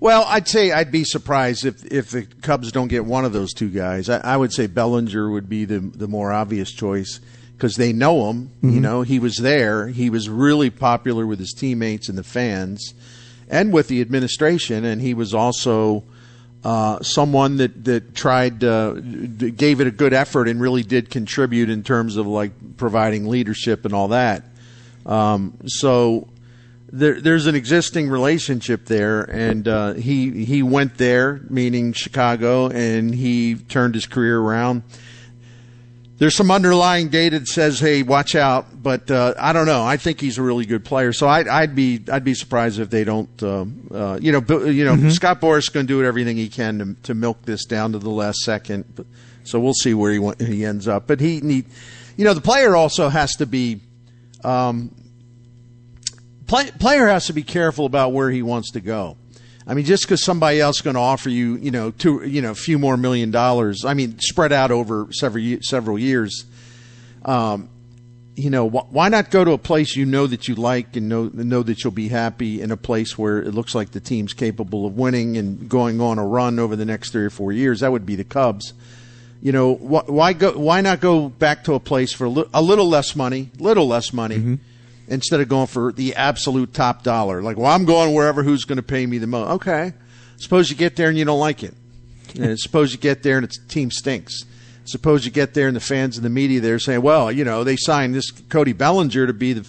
Well, 0.00 0.24
I'd 0.26 0.48
say 0.48 0.72
I'd 0.72 0.90
be 0.90 1.04
surprised 1.04 1.64
if, 1.64 1.84
if 1.84 2.10
the 2.10 2.22
Cubs 2.42 2.72
don't 2.72 2.88
get 2.88 3.04
one 3.04 3.24
of 3.24 3.32
those 3.32 3.52
two 3.52 3.70
guys. 3.70 4.08
I, 4.08 4.18
I 4.18 4.36
would 4.36 4.52
say 4.52 4.66
Bellinger 4.66 5.30
would 5.30 5.48
be 5.48 5.64
the 5.64 5.78
the 5.78 6.08
more 6.08 6.32
obvious 6.32 6.72
choice 6.72 7.20
because 7.56 7.76
they 7.76 7.92
know 7.92 8.30
him. 8.30 8.48
Mm-hmm. 8.56 8.70
You 8.70 8.80
know, 8.80 9.02
he 9.02 9.18
was 9.18 9.36
there. 9.36 9.88
He 9.88 10.10
was 10.10 10.28
really 10.28 10.70
popular 10.70 11.26
with 11.26 11.38
his 11.38 11.52
teammates 11.52 12.08
and 12.08 12.18
the 12.18 12.24
fans, 12.24 12.92
and 13.48 13.72
with 13.72 13.88
the 13.88 14.00
administration. 14.00 14.84
And 14.84 15.00
he 15.00 15.14
was 15.14 15.32
also 15.32 16.04
uh, 16.64 17.02
someone 17.02 17.58
that 17.58 17.84
that 17.84 18.14
tried 18.14 18.64
uh, 18.64 18.92
gave 18.94 19.80
it 19.80 19.86
a 19.86 19.90
good 19.90 20.14
effort 20.14 20.48
and 20.48 20.60
really 20.60 20.82
did 20.82 21.10
contribute 21.10 21.68
in 21.68 21.82
terms 21.82 22.16
of 22.16 22.26
like 22.26 22.52
providing 22.76 23.28
leadership 23.28 23.84
and 23.84 23.94
all 23.94 24.08
that. 24.08 24.44
Um, 25.04 25.58
so 25.66 26.28
there, 26.90 27.20
there's 27.20 27.46
an 27.46 27.54
existing 27.54 28.08
relationship 28.08 28.86
there, 28.86 29.22
and 29.22 29.68
uh, 29.68 29.92
he 29.94 30.44
he 30.44 30.62
went 30.62 30.96
there, 30.96 31.40
meaning 31.50 31.92
Chicago, 31.92 32.68
and 32.68 33.14
he 33.14 33.56
turned 33.56 33.94
his 33.94 34.06
career 34.06 34.40
around. 34.40 34.82
There's 36.16 36.36
some 36.36 36.52
underlying 36.52 37.08
data 37.08 37.40
that 37.40 37.48
says, 37.48 37.80
"Hey, 37.80 38.04
watch 38.04 38.36
out," 38.36 38.66
but 38.80 39.10
uh, 39.10 39.34
I 39.38 39.52
don't 39.52 39.66
know. 39.66 39.82
I 39.82 39.96
think 39.96 40.20
he's 40.20 40.38
a 40.38 40.42
really 40.42 40.64
good 40.64 40.84
player, 40.84 41.12
so 41.12 41.26
I'd, 41.26 41.48
I'd 41.48 41.74
be 41.74 42.04
I'd 42.10 42.22
be 42.22 42.34
surprised 42.34 42.78
if 42.78 42.88
they 42.88 43.02
don't. 43.02 43.42
Uh, 43.42 43.64
uh, 43.90 44.18
you 44.22 44.30
know, 44.30 44.66
you 44.66 44.84
know, 44.84 45.10
Scott 45.10 45.40
Boras 45.40 45.72
going 45.72 45.86
to 45.86 45.92
do 45.92 46.04
everything 46.04 46.36
he 46.36 46.48
can 46.48 46.78
to, 46.78 46.94
to 47.08 47.14
milk 47.14 47.42
this 47.42 47.64
down 47.64 47.92
to 47.92 47.98
the 47.98 48.10
last 48.10 48.40
second. 48.40 48.84
But, 48.94 49.06
so 49.42 49.58
we'll 49.58 49.74
see 49.74 49.92
where 49.92 50.12
he 50.12 50.20
wa- 50.20 50.36
he 50.38 50.64
ends 50.64 50.86
up. 50.86 51.08
But 51.08 51.20
he 51.20 51.40
need, 51.40 51.66
you 52.16 52.24
know, 52.24 52.32
the 52.32 52.40
player 52.40 52.76
also 52.76 53.08
has 53.08 53.32
to 53.36 53.46
be 53.46 53.80
play, 54.42 56.70
player 56.78 57.08
has 57.08 57.26
to 57.26 57.32
be 57.32 57.42
careful 57.42 57.86
about 57.86 58.12
where 58.12 58.30
he 58.30 58.42
wants 58.42 58.70
to 58.72 58.80
go. 58.80 59.16
I 59.66 59.74
mean, 59.74 59.84
just 59.86 60.02
because 60.04 60.22
somebody 60.22 60.60
else 60.60 60.76
is 60.76 60.82
going 60.82 60.94
to 60.94 61.00
offer 61.00 61.30
you, 61.30 61.56
you 61.56 61.70
know, 61.70 61.90
two, 61.90 62.22
you 62.26 62.42
know, 62.42 62.50
a 62.50 62.54
few 62.54 62.78
more 62.78 62.96
million 62.96 63.30
dollars. 63.30 63.84
I 63.84 63.94
mean, 63.94 64.18
spread 64.18 64.52
out 64.52 64.70
over 64.70 65.08
several 65.10 65.58
several 65.62 65.98
years. 65.98 66.44
Um, 67.24 67.70
you 68.36 68.50
know, 68.50 68.68
wh- 68.68 68.92
why 68.92 69.08
not 69.08 69.30
go 69.30 69.44
to 69.44 69.52
a 69.52 69.58
place 69.58 69.96
you 69.96 70.04
know 70.04 70.26
that 70.26 70.48
you 70.48 70.54
like 70.56 70.96
and 70.96 71.08
know 71.08 71.30
know 71.32 71.62
that 71.62 71.82
you'll 71.82 71.92
be 71.92 72.08
happy 72.08 72.60
in 72.60 72.70
a 72.72 72.76
place 72.76 73.16
where 73.16 73.38
it 73.38 73.54
looks 73.54 73.74
like 73.74 73.92
the 73.92 74.00
team's 74.00 74.32
capable 74.34 74.86
of 74.86 74.96
winning 74.98 75.36
and 75.36 75.68
going 75.68 76.00
on 76.00 76.18
a 76.18 76.26
run 76.26 76.58
over 76.58 76.76
the 76.76 76.84
next 76.84 77.10
three 77.10 77.24
or 77.24 77.30
four 77.30 77.52
years? 77.52 77.80
That 77.80 77.92
would 77.92 78.04
be 78.04 78.16
the 78.16 78.24
Cubs. 78.24 78.74
You 79.40 79.52
know, 79.52 79.74
wh- 79.76 80.08
why 80.10 80.32
go? 80.32 80.52
Why 80.58 80.80
not 80.80 81.00
go 81.00 81.28
back 81.28 81.64
to 81.64 81.74
a 81.74 81.80
place 81.80 82.12
for 82.12 82.24
a, 82.24 82.28
li- 82.30 82.48
a 82.52 82.60
little 82.60 82.88
less 82.88 83.14
money, 83.14 83.50
little 83.58 83.86
less 83.86 84.12
money, 84.12 84.58
instead 85.08 85.40
of 85.40 85.48
going 85.48 85.66
for 85.66 85.92
the 85.92 86.14
absolute 86.14 86.72
top 86.72 87.02
dollar? 87.02 87.42
Like, 87.42 87.56
well, 87.56 87.70
I'm 87.70 87.84
going 87.84 88.14
wherever 88.14 88.42
who's 88.42 88.64
going 88.64 88.76
to 88.76 88.82
pay 88.82 89.04
me 89.06 89.18
the 89.18 89.26
most. 89.26 89.50
Okay, 89.56 89.92
suppose 90.36 90.70
you 90.70 90.76
get 90.76 90.96
there 90.96 91.08
and 91.08 91.18
you 91.18 91.24
don't 91.24 91.40
like 91.40 91.62
it. 91.62 91.74
And 92.38 92.58
suppose 92.58 92.92
you 92.92 92.98
get 92.98 93.22
there 93.22 93.36
and 93.36 93.44
its 93.44 93.58
team 93.66 93.90
stinks. 93.90 94.44
Suppose 94.86 95.24
you 95.24 95.30
get 95.30 95.54
there 95.54 95.66
and 95.66 95.76
the 95.76 95.80
fans 95.80 96.16
and 96.16 96.24
the 96.24 96.30
media 96.30 96.60
there 96.60 96.78
saying, 96.78 97.02
"Well, 97.02 97.32
you 97.32 97.44
know, 97.44 97.64
they 97.64 97.76
signed 97.76 98.14
this 98.14 98.30
Cody 98.30 98.72
Bellinger 98.72 99.26
to 99.26 99.32
be 99.32 99.54
the, 99.54 99.66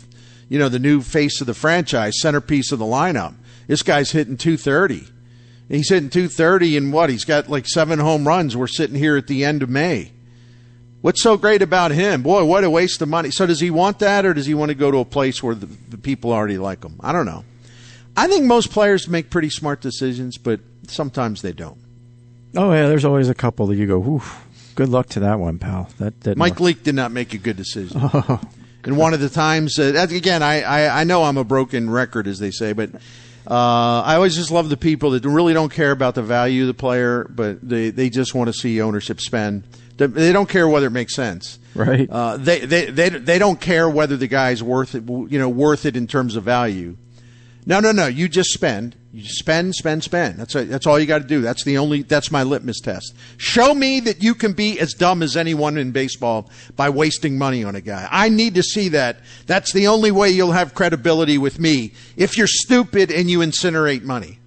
you 0.49 0.59
know, 0.59 0.69
the 0.69 0.79
new 0.79 1.01
face 1.01 1.39
of 1.39 1.47
the 1.47 1.53
franchise, 1.53 2.19
centerpiece 2.19 2.71
of 2.71 2.79
the 2.79 2.85
lineup. 2.85 3.33
This 3.67 3.81
guy's 3.81 4.11
hitting 4.11 4.37
230. 4.37 5.07
He's 5.69 5.89
hitting 5.89 6.09
230 6.09 6.77
and 6.77 6.93
what? 6.93 7.09
He's 7.09 7.25
got 7.25 7.49
like 7.49 7.67
seven 7.67 7.99
home 7.99 8.27
runs. 8.27 8.55
We're 8.55 8.67
sitting 8.67 8.95
here 8.95 9.17
at 9.17 9.27
the 9.27 9.43
end 9.45 9.63
of 9.63 9.69
May. 9.69 10.11
What's 11.05 11.21
so 11.21 11.37
great 11.37 11.61
about 11.61 11.91
him? 11.91 12.23
Boy, 12.23 12.45
what 12.45 12.63
a 12.63 12.69
waste 12.71 12.99
of 12.99 13.07
money. 13.07 13.29
So 13.29 13.45
does 13.45 13.59
he 13.59 13.69
want 13.69 13.99
that 13.99 14.25
or 14.25 14.33
does 14.33 14.47
he 14.47 14.55
want 14.55 14.69
to 14.69 14.75
go 14.75 14.89
to 14.89 14.97
a 14.97 15.05
place 15.05 15.43
where 15.43 15.53
the, 15.53 15.67
the 15.67 15.99
people 15.99 16.33
already 16.33 16.57
like 16.57 16.83
him? 16.83 16.95
I 16.99 17.11
don't 17.11 17.27
know. 17.27 17.45
I 18.17 18.27
think 18.27 18.45
most 18.45 18.71
players 18.71 19.07
make 19.07 19.29
pretty 19.29 19.51
smart 19.51 19.81
decisions, 19.81 20.39
but 20.39 20.61
sometimes 20.87 21.43
they 21.43 21.51
don't. 21.51 21.77
Oh 22.57 22.73
yeah, 22.73 22.87
there's 22.87 23.05
always 23.05 23.29
a 23.29 23.35
couple 23.35 23.67
that 23.67 23.75
you 23.75 23.85
go, 23.85 23.99
Whew, 23.99 24.23
good 24.73 24.89
luck 24.89 25.09
to 25.09 25.19
that 25.19 25.39
one, 25.39 25.59
pal. 25.59 25.91
That 25.99 26.19
that 26.21 26.37
Mike 26.37 26.59
Leake 26.59 26.81
did 26.81 26.95
not 26.95 27.11
make 27.11 27.35
a 27.35 27.37
good 27.37 27.55
decision. 27.55 28.01
and 28.83 28.97
one 28.97 29.13
of 29.13 29.19
the 29.19 29.29
times, 29.29 29.77
uh, 29.77 30.07
again, 30.09 30.41
I, 30.41 30.63
I, 30.63 31.01
I 31.01 31.03
know 31.03 31.21
I'm 31.21 31.37
a 31.37 31.43
broken 31.43 31.87
record, 31.87 32.25
as 32.25 32.39
they 32.39 32.49
say, 32.49 32.73
but 32.73 32.89
uh, 33.45 34.01
I 34.01 34.15
always 34.15 34.35
just 34.35 34.49
love 34.49 34.69
the 34.69 34.77
people 34.77 35.11
that 35.11 35.23
really 35.23 35.53
don't 35.53 35.71
care 35.71 35.91
about 35.91 36.15
the 36.15 36.23
value 36.23 36.63
of 36.63 36.67
the 36.67 36.73
player, 36.73 37.25
but 37.29 37.61
they, 37.61 37.91
they 37.91 38.09
just 38.09 38.33
want 38.33 38.47
to 38.47 38.53
see 38.53 38.81
ownership 38.81 39.21
spend. 39.21 39.65
They- 39.97 40.33
don't 40.33 40.49
care 40.49 40.67
whether 40.67 40.87
it 40.87 40.91
makes 40.91 41.15
sense. 41.15 41.59
Right. 41.73 42.09
Uh, 42.09 42.37
they, 42.37 42.59
they, 42.59 42.85
they, 42.85 43.09
they 43.09 43.39
don't 43.39 43.59
care 43.59 43.89
whether 43.89 44.15
the 44.17 44.27
guy's 44.27 44.63
worth 44.63 44.95
it, 44.95 45.03
you 45.07 45.39
know, 45.39 45.49
worth 45.49 45.85
it 45.85 45.97
in 45.97 46.07
terms 46.07 46.35
of 46.35 46.43
value. 46.43 46.97
No, 47.65 47.79
no, 47.79 47.91
no. 47.91 48.05
You 48.05 48.29
just 48.29 48.51
spend. 48.51 48.95
You 49.11 49.23
just 49.23 49.39
spend, 49.39 49.73
spend, 49.73 50.03
spend. 50.03 50.37
That's 50.37 50.53
a, 50.55 50.65
that's 50.65 50.85
all 50.85 50.99
you 50.99 51.07
got 51.07 51.21
to 51.23 51.27
do. 51.27 51.41
That's 51.41 51.63
the 51.63 51.79
only. 51.79 52.03
That's 52.03 52.31
my 52.31 52.43
litmus 52.43 52.79
test. 52.79 53.15
Show 53.37 53.73
me 53.73 53.99
that 54.01 54.21
you 54.21 54.35
can 54.35 54.53
be 54.53 54.79
as 54.79 54.93
dumb 54.93 55.23
as 55.23 55.35
anyone 55.35 55.77
in 55.77 55.91
baseball 55.91 56.49
by 56.75 56.89
wasting 56.89 57.37
money 57.37 57.63
on 57.63 57.75
a 57.75 57.81
guy. 57.81 58.07
I 58.11 58.29
need 58.29 58.55
to 58.55 58.63
see 58.63 58.89
that. 58.89 59.19
That's 59.47 59.73
the 59.73 59.87
only 59.87 60.11
way 60.11 60.29
you'll 60.29 60.51
have 60.51 60.75
credibility 60.75 61.37
with 61.39 61.57
me. 61.59 61.93
If 62.15 62.37
you're 62.37 62.45
stupid 62.47 63.09
and 63.11 63.29
you 63.29 63.39
incinerate 63.39 64.03
money, 64.03 64.37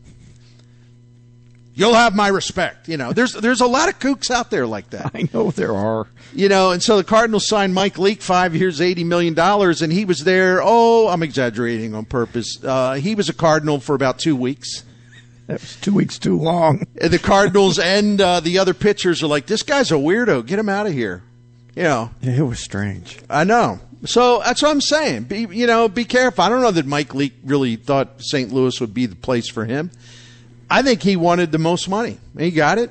you'll 1.78 1.94
have 1.94 2.14
my 2.14 2.28
respect. 2.28 2.88
You 2.88 2.96
know, 2.96 3.12
there's 3.12 3.32
there's 3.32 3.60
a 3.60 3.66
lot 3.66 3.88
of 3.88 3.98
kooks 3.98 4.30
out 4.30 4.50
there 4.50 4.66
like 4.66 4.90
that. 4.90 5.12
I 5.14 5.28
know 5.32 5.50
there 5.50 5.74
are. 5.74 6.08
You 6.34 6.48
know, 6.48 6.72
and 6.72 6.82
so 6.82 6.98
the 6.98 7.04
Cardinals 7.04 7.46
signed 7.46 7.72
Mike 7.72 7.96
Leake 7.98 8.20
five 8.20 8.54
years, 8.54 8.80
eighty 8.80 9.04
million 9.04 9.32
dollars, 9.32 9.80
and 9.80 9.92
he 9.92 10.04
was 10.04 10.24
there. 10.24 10.60
Oh, 10.62 11.08
I'm 11.08 11.22
exaggerating 11.22 11.94
on 11.94 12.04
purpose. 12.04 12.58
Uh, 12.62 12.94
he 12.94 13.14
was 13.14 13.28
a 13.28 13.32
Cardinal 13.34 13.80
for 13.80 13.94
about 13.94 14.18
two 14.18 14.36
weeks. 14.36 14.84
That 15.46 15.60
was 15.60 15.76
two 15.76 15.94
weeks 15.94 16.18
too 16.18 16.38
long. 16.38 16.86
And 17.00 17.10
the 17.10 17.18
Cardinals 17.18 17.78
and 17.78 18.20
uh, 18.20 18.40
the 18.40 18.58
other 18.58 18.74
pitchers 18.74 19.22
are 19.22 19.28
like, 19.28 19.46
"This 19.46 19.62
guy's 19.62 19.90
a 19.90 19.94
weirdo. 19.94 20.44
Get 20.44 20.58
him 20.58 20.68
out 20.68 20.86
of 20.86 20.92
here." 20.92 21.22
You 21.74 21.84
know, 21.84 22.10
It 22.20 22.42
was 22.42 22.58
strange. 22.58 23.20
I 23.30 23.44
know. 23.44 23.78
So 24.04 24.40
that's 24.44 24.62
what 24.62 24.70
I'm 24.70 24.80
saying. 24.80 25.24
Be 25.24 25.46
you 25.50 25.66
know, 25.66 25.88
be 25.88 26.04
careful. 26.04 26.42
I 26.44 26.48
don't 26.48 26.60
know 26.60 26.70
that 26.72 26.86
Mike 26.86 27.14
Leake 27.14 27.34
really 27.44 27.76
thought 27.76 28.20
St. 28.20 28.52
Louis 28.52 28.80
would 28.80 28.92
be 28.92 29.06
the 29.06 29.16
place 29.16 29.48
for 29.48 29.64
him. 29.64 29.90
I 30.70 30.82
think 30.82 31.02
he 31.02 31.16
wanted 31.16 31.50
the 31.52 31.58
most 31.58 31.88
money. 31.88 32.18
He 32.38 32.50
got 32.50 32.78
it. 32.78 32.90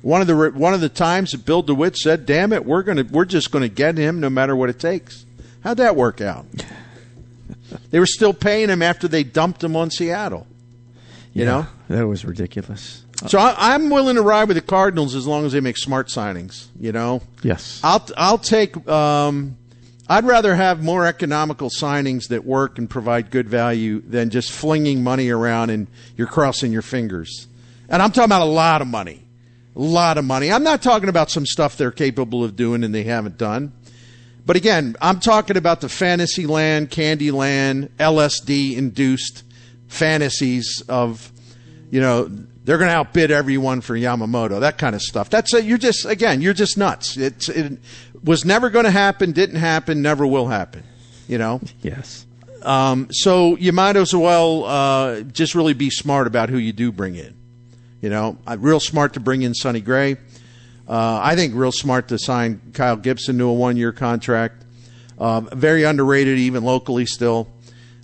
One 0.00 0.20
of 0.20 0.26
the 0.26 0.50
one 0.54 0.74
of 0.74 0.80
the 0.80 0.88
times 0.88 1.32
that 1.32 1.44
Bill 1.44 1.60
DeWitt 1.62 1.96
said, 1.96 2.24
"Damn 2.24 2.52
it, 2.52 2.64
we're 2.64 2.82
gonna 2.82 3.04
we're 3.10 3.24
just 3.24 3.50
gonna 3.50 3.68
get 3.68 3.98
him 3.98 4.20
no 4.20 4.30
matter 4.30 4.54
what 4.56 4.70
it 4.70 4.78
takes." 4.78 5.24
How'd 5.64 5.76
that 5.78 5.96
work 5.96 6.20
out? 6.20 6.46
they 7.90 7.98
were 7.98 8.06
still 8.06 8.32
paying 8.32 8.68
him 8.70 8.80
after 8.80 9.08
they 9.08 9.24
dumped 9.24 9.62
him 9.62 9.76
on 9.76 9.90
Seattle. 9.90 10.46
You 11.34 11.44
know, 11.44 11.66
that 11.88 12.06
was 12.06 12.24
ridiculous. 12.24 13.04
so 13.26 13.38
I, 13.38 13.74
I'm 13.74 13.90
willing 13.90 14.16
to 14.16 14.22
ride 14.22 14.48
with 14.48 14.56
the 14.56 14.60
Cardinals 14.62 15.14
as 15.14 15.26
long 15.26 15.44
as 15.44 15.52
they 15.52 15.60
make 15.60 15.76
smart 15.76 16.08
signings. 16.08 16.66
You 16.80 16.92
know, 16.92 17.20
Yes. 17.42 17.80
I'll 17.84 18.06
I'll 18.16 18.38
take. 18.38 18.88
Um, 18.88 19.57
I'd 20.08 20.24
rather 20.24 20.54
have 20.54 20.82
more 20.82 21.04
economical 21.04 21.68
signings 21.68 22.28
that 22.28 22.44
work 22.44 22.78
and 22.78 22.88
provide 22.88 23.30
good 23.30 23.48
value 23.48 24.00
than 24.00 24.30
just 24.30 24.50
flinging 24.50 25.02
money 25.02 25.28
around 25.28 25.68
and 25.68 25.86
you're 26.16 26.26
crossing 26.26 26.72
your 26.72 26.82
fingers. 26.82 27.46
And 27.90 28.00
I'm 28.00 28.10
talking 28.10 28.24
about 28.24 28.42
a 28.42 28.44
lot 28.50 28.80
of 28.80 28.88
money, 28.88 29.22
a 29.76 29.80
lot 29.80 30.16
of 30.16 30.24
money. 30.24 30.50
I'm 30.50 30.62
not 30.62 30.82
talking 30.82 31.10
about 31.10 31.30
some 31.30 31.44
stuff 31.44 31.76
they're 31.76 31.90
capable 31.90 32.42
of 32.42 32.56
doing 32.56 32.84
and 32.84 32.94
they 32.94 33.02
haven't 33.02 33.36
done. 33.36 33.72
But 34.46 34.56
again, 34.56 34.96
I'm 35.02 35.20
talking 35.20 35.58
about 35.58 35.82
the 35.82 35.90
fantasy 35.90 36.46
land, 36.46 36.90
candy 36.90 37.30
land, 37.30 37.90
LSD 37.98 38.76
induced 38.78 39.42
fantasies 39.88 40.82
of, 40.88 41.30
you 41.90 42.00
know, 42.00 42.30
they're 42.68 42.76
going 42.76 42.90
to 42.90 42.96
outbid 42.96 43.30
everyone 43.30 43.80
for 43.80 43.94
Yamamoto, 43.94 44.60
that 44.60 44.76
kind 44.76 44.94
of 44.94 45.00
stuff. 45.00 45.30
That's 45.30 45.54
a, 45.54 45.62
you're 45.62 45.78
just 45.78 46.04
again, 46.04 46.42
you're 46.42 46.52
just 46.52 46.76
nuts. 46.76 47.16
It's 47.16 47.48
it 47.48 47.78
was 48.22 48.44
never 48.44 48.68
going 48.68 48.84
to 48.84 48.90
happen, 48.90 49.32
didn't 49.32 49.56
happen, 49.56 50.02
never 50.02 50.26
will 50.26 50.48
happen. 50.48 50.82
You 51.28 51.38
know, 51.38 51.62
yes. 51.80 52.26
um, 52.60 53.08
so 53.10 53.56
you 53.56 53.72
might 53.72 53.96
as 53.96 54.14
well 54.14 54.66
uh, 54.66 55.20
just 55.22 55.54
really 55.54 55.72
be 55.72 55.88
smart 55.88 56.26
about 56.26 56.50
who 56.50 56.58
you 56.58 56.74
do 56.74 56.92
bring 56.92 57.16
in. 57.16 57.34
You 58.02 58.10
know, 58.10 58.36
uh, 58.46 58.58
real 58.60 58.80
smart 58.80 59.14
to 59.14 59.20
bring 59.20 59.40
in 59.40 59.54
Sonny 59.54 59.80
Gray. 59.80 60.18
Uh, 60.86 61.20
I 61.22 61.36
think 61.36 61.54
real 61.54 61.72
smart 61.72 62.08
to 62.08 62.18
sign 62.18 62.60
Kyle 62.74 62.96
Gibson 62.96 63.38
to 63.38 63.44
a 63.44 63.54
one-year 63.54 63.92
contract. 63.92 64.66
Um, 65.18 65.48
very 65.54 65.84
underrated, 65.84 66.36
even 66.36 66.64
locally, 66.64 67.06
still, 67.06 67.48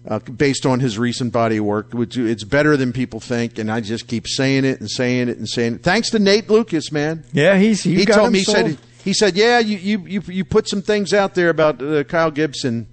uh, 0.06 0.18
based 0.18 0.66
on 0.66 0.80
his 0.80 0.98
recent 0.98 1.32
body 1.32 1.58
of 1.58 1.64
work. 1.64 1.92
Which 1.92 2.16
it's 2.16 2.44
better 2.44 2.76
than 2.76 2.92
people 2.92 3.20
think, 3.20 3.58
and 3.58 3.70
I 3.70 3.80
just 3.80 4.06
keep 4.06 4.26
saying 4.28 4.64
it 4.64 4.80
and 4.80 4.90
saying 4.90 5.28
it 5.28 5.38
and 5.38 5.48
saying 5.48 5.76
it. 5.76 5.82
Thanks 5.82 6.10
to 6.10 6.18
Nate 6.18 6.48
Lucas, 6.48 6.92
man. 6.92 7.24
Yeah, 7.32 7.56
he's 7.56 7.82
he 7.82 8.04
got 8.04 8.16
told 8.16 8.32
me 8.32 8.38
he 8.38 8.44
sold. 8.44 8.56
said 8.56 8.78
he 9.04 9.12
said 9.12 9.36
yeah 9.36 9.58
you 9.58 9.78
you 9.78 9.98
you, 10.06 10.22
you 10.26 10.44
put 10.44 10.68
some 10.68 10.82
things 10.82 11.12
out 11.12 11.34
there 11.34 11.50
about 11.50 11.82
uh, 11.82 12.04
Kyle 12.04 12.30
Gibson. 12.30 12.86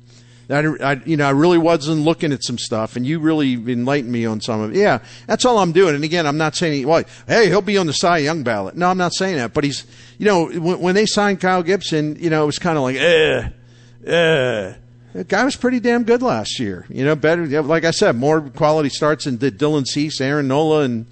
I, 0.49 0.59
I, 0.83 0.93
you 1.05 1.15
know, 1.17 1.25
I 1.25 1.31
really 1.31 1.57
wasn't 1.57 2.01
looking 2.01 2.33
at 2.33 2.43
some 2.43 2.57
stuff, 2.57 2.95
and 2.95 3.05
you 3.05 3.19
really 3.19 3.53
enlightened 3.53 4.11
me 4.11 4.25
on 4.25 4.41
some 4.41 4.59
of 4.59 4.71
it. 4.71 4.77
Yeah, 4.77 4.99
that's 5.25 5.45
all 5.45 5.59
I'm 5.59 5.71
doing. 5.71 5.95
And 5.95 6.03
again, 6.03 6.27
I'm 6.27 6.37
not 6.37 6.55
saying, 6.55 6.85
well, 6.85 7.03
hey, 7.27 7.47
he'll 7.47 7.61
be 7.61 7.77
on 7.77 7.87
the 7.87 7.93
Cy 7.93 8.17
Young 8.17 8.43
ballot. 8.43 8.75
No, 8.75 8.89
I'm 8.89 8.97
not 8.97 9.13
saying 9.13 9.37
that. 9.37 9.53
But 9.53 9.63
he's, 9.63 9.85
you 10.17 10.25
know, 10.25 10.47
when, 10.47 10.79
when 10.79 10.95
they 10.95 11.05
signed 11.05 11.39
Kyle 11.39 11.63
Gibson, 11.63 12.17
you 12.19 12.29
know, 12.29 12.43
it 12.43 12.47
was 12.47 12.59
kind 12.59 12.77
of 12.77 12.83
like, 12.83 12.97
eh, 12.97 13.49
eh. 14.05 14.73
The 15.13 15.23
guy 15.25 15.43
was 15.43 15.55
pretty 15.55 15.79
damn 15.79 16.03
good 16.03 16.21
last 16.21 16.59
year. 16.59 16.85
You 16.89 17.03
know, 17.03 17.15
better, 17.15 17.61
like 17.63 17.83
I 17.83 17.91
said, 17.91 18.15
more 18.15 18.41
quality 18.41 18.89
starts 18.89 19.25
than 19.25 19.37
did 19.37 19.59
Dylan 19.59 19.85
Cease, 19.85 20.21
Aaron 20.21 20.47
Nola, 20.47 20.83
and 20.83 21.05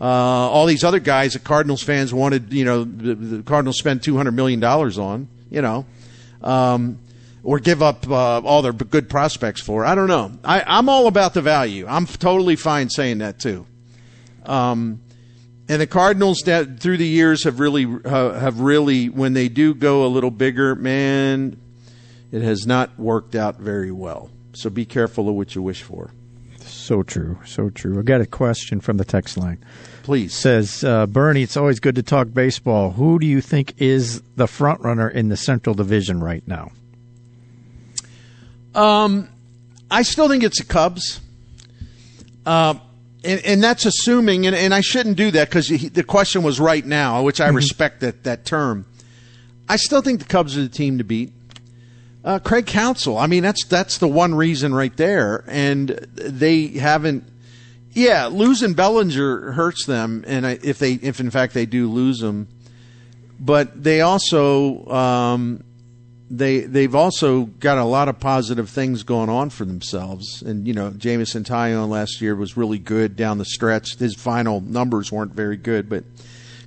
uh, 0.00 0.04
all 0.04 0.66
these 0.66 0.84
other 0.84 1.00
guys 1.00 1.32
that 1.32 1.44
Cardinals 1.44 1.82
fans 1.82 2.14
wanted, 2.14 2.52
you 2.52 2.64
know, 2.64 2.84
the, 2.84 3.14
the 3.14 3.42
Cardinals 3.42 3.78
spent 3.78 4.02
$200 4.02 4.34
million 4.34 4.62
on, 4.62 5.28
you 5.50 5.62
know. 5.62 5.84
Um, 6.42 6.98
or 7.42 7.58
give 7.58 7.82
up 7.82 8.08
uh, 8.08 8.40
all 8.40 8.62
their 8.62 8.72
good 8.72 9.08
prospects 9.08 9.60
for. 9.60 9.84
I 9.84 9.94
don't 9.94 10.08
know. 10.08 10.32
I, 10.44 10.62
I'm 10.66 10.88
all 10.88 11.06
about 11.06 11.34
the 11.34 11.42
value. 11.42 11.86
I'm 11.88 12.06
totally 12.06 12.56
fine 12.56 12.90
saying 12.90 13.18
that 13.18 13.38
too. 13.38 13.66
Um, 14.44 15.00
and 15.68 15.80
the 15.80 15.86
Cardinals 15.86 16.42
that 16.46 16.80
through 16.80 16.96
the 16.96 17.06
years 17.06 17.44
have 17.44 17.60
really 17.60 17.86
uh, 18.04 18.32
have 18.38 18.60
really 18.60 19.08
when 19.08 19.32
they 19.34 19.48
do 19.48 19.74
go 19.74 20.04
a 20.04 20.08
little 20.08 20.30
bigger, 20.30 20.74
man, 20.74 21.56
it 22.32 22.42
has 22.42 22.66
not 22.66 22.98
worked 22.98 23.34
out 23.34 23.56
very 23.56 23.90
well. 23.90 24.30
So 24.52 24.70
be 24.70 24.84
careful 24.84 25.28
of 25.28 25.34
what 25.34 25.54
you 25.54 25.62
wish 25.62 25.82
for. 25.82 26.10
So 26.60 27.02
true, 27.02 27.38
so 27.44 27.70
true. 27.70 27.98
I 27.98 28.02
got 28.02 28.20
a 28.20 28.26
question 28.26 28.80
from 28.80 28.96
the 28.96 29.04
text 29.04 29.36
line. 29.36 29.58
Please. 30.02 30.34
says 30.34 30.82
uh, 30.82 31.06
Bernie, 31.06 31.42
it's 31.42 31.56
always 31.56 31.78
good 31.80 31.94
to 31.96 32.02
talk 32.02 32.32
baseball. 32.32 32.90
Who 32.92 33.18
do 33.18 33.26
you 33.26 33.40
think 33.40 33.74
is 33.78 34.22
the 34.36 34.46
front 34.46 34.80
runner 34.80 35.08
in 35.08 35.28
the 35.28 35.36
Central 35.36 35.74
Division 35.74 36.20
right 36.20 36.46
now? 36.46 36.72
Um, 38.74 39.28
I 39.90 40.02
still 40.02 40.28
think 40.28 40.42
it's 40.42 40.58
the 40.58 40.64
Cubs. 40.64 41.20
Uh, 42.46 42.74
and, 43.22 43.44
and 43.44 43.62
that's 43.62 43.84
assuming, 43.84 44.46
and, 44.46 44.56
and 44.56 44.72
I 44.72 44.80
shouldn't 44.80 45.16
do 45.16 45.30
that 45.32 45.48
because 45.48 45.68
the 45.68 46.04
question 46.04 46.42
was 46.42 46.58
right 46.58 46.84
now, 46.84 47.22
which 47.22 47.40
I 47.40 47.48
respect 47.48 48.00
that, 48.00 48.24
that 48.24 48.44
term. 48.44 48.86
I 49.68 49.76
still 49.76 50.02
think 50.02 50.20
the 50.20 50.26
Cubs 50.26 50.56
are 50.56 50.62
the 50.62 50.68
team 50.68 50.98
to 50.98 51.04
beat. 51.04 51.32
Uh, 52.22 52.38
Craig 52.38 52.66
Counsell. 52.66 53.16
I 53.16 53.26
mean, 53.26 53.42
that's 53.42 53.64
that's 53.64 53.98
the 53.98 54.08
one 54.08 54.34
reason 54.34 54.74
right 54.74 54.94
there, 54.96 55.44
and 55.46 55.88
they 55.88 56.68
haven't. 56.68 57.24
Yeah, 57.92 58.26
losing 58.26 58.74
Bellinger 58.74 59.52
hurts 59.52 59.86
them, 59.86 60.24
and 60.26 60.46
if 60.46 60.78
they 60.78 60.92
if 60.94 61.18
in 61.18 61.30
fact 61.30 61.54
they 61.54 61.66
do 61.66 61.90
lose 61.90 62.22
him, 62.22 62.48
but 63.40 63.82
they 63.82 64.02
also 64.02 64.86
um, 64.86 65.64
they 66.30 66.60
they've 66.60 66.94
also 66.94 67.46
got 67.46 67.78
a 67.78 67.84
lot 67.84 68.08
of 68.08 68.20
positive 68.20 68.70
things 68.70 69.02
going 69.02 69.28
on 69.28 69.50
for 69.50 69.64
themselves. 69.64 70.42
And 70.42 70.66
you 70.66 70.74
know, 70.74 70.90
Jameson 70.90 71.42
Taillon 71.42 71.88
last 71.88 72.20
year 72.20 72.36
was 72.36 72.56
really 72.56 72.78
good 72.78 73.16
down 73.16 73.38
the 73.38 73.44
stretch. 73.44 73.96
His 73.96 74.14
final 74.14 74.60
numbers 74.60 75.10
weren't 75.10 75.32
very 75.32 75.56
good, 75.56 75.88
but 75.88 76.04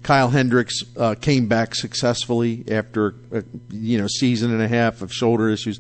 Kyle 0.03 0.29
Hendricks 0.29 0.83
uh, 0.98 1.15
came 1.15 1.48
back 1.48 1.74
successfully 1.75 2.63
after 2.69 3.15
a, 3.31 3.43
you 3.72 3.98
know 3.98 4.07
season 4.07 4.51
and 4.51 4.62
a 4.62 4.67
half 4.67 5.01
of 5.01 5.12
shoulder 5.12 5.50
issues. 5.50 5.79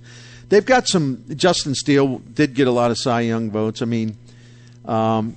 They've 0.49 0.65
got 0.65 0.87
some. 0.87 1.23
Justin 1.35 1.75
Steele 1.75 2.19
did 2.19 2.53
get 2.53 2.67
a 2.67 2.71
lot 2.71 2.91
of 2.91 2.97
Cy 2.97 3.21
Young 3.21 3.51
votes. 3.51 3.81
I 3.81 3.85
mean, 3.85 4.17
um, 4.85 5.35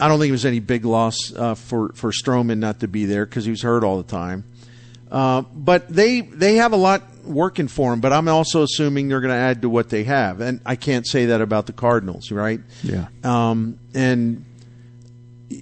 I 0.00 0.08
don't 0.08 0.18
think 0.18 0.28
it 0.28 0.32
was 0.32 0.46
any 0.46 0.60
big 0.60 0.84
loss 0.84 1.32
uh, 1.34 1.54
for 1.54 1.92
for 1.94 2.10
Stroman 2.10 2.58
not 2.58 2.80
to 2.80 2.88
be 2.88 3.04
there 3.06 3.24
because 3.24 3.44
he 3.44 3.50
was 3.50 3.62
hurt 3.62 3.84
all 3.84 3.98
the 3.98 4.10
time. 4.10 4.44
Uh, 5.10 5.42
but 5.54 5.88
they 5.88 6.22
they 6.22 6.56
have 6.56 6.72
a 6.72 6.76
lot 6.76 7.02
working 7.24 7.68
for 7.68 7.90
them. 7.90 8.00
But 8.00 8.12
I'm 8.12 8.28
also 8.28 8.62
assuming 8.62 9.08
they're 9.08 9.20
going 9.20 9.34
to 9.34 9.38
add 9.38 9.62
to 9.62 9.68
what 9.68 9.88
they 9.88 10.04
have, 10.04 10.40
and 10.40 10.60
I 10.66 10.76
can't 10.76 11.06
say 11.06 11.26
that 11.26 11.40
about 11.40 11.66
the 11.66 11.72
Cardinals, 11.72 12.32
right? 12.32 12.60
Yeah. 12.82 13.06
Um, 13.22 13.78
and 13.94 14.44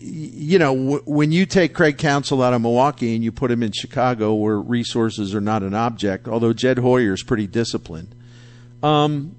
you 0.01 0.59
know, 0.59 0.75
w- 0.75 1.03
when 1.05 1.33
you 1.33 1.47
take 1.47 1.75
Craig 1.75 1.99
Counsell 1.99 2.43
out 2.43 2.53
of 2.55 2.61
Milwaukee 2.63 3.15
and 3.15 3.23
you 3.25 3.33
put 3.33 3.51
him 3.51 3.63
in 3.63 3.73
Chicago, 3.73 4.35
where 4.35 4.61
resources 4.61 5.35
are 5.35 5.41
not 5.41 5.63
an 5.63 5.75
object, 5.75 6.29
although 6.29 6.53
Jed 6.53 6.79
Hoyer 6.79 7.13
is 7.13 7.23
pretty 7.23 7.47
disciplined. 7.47 8.15
Um, 8.83 9.37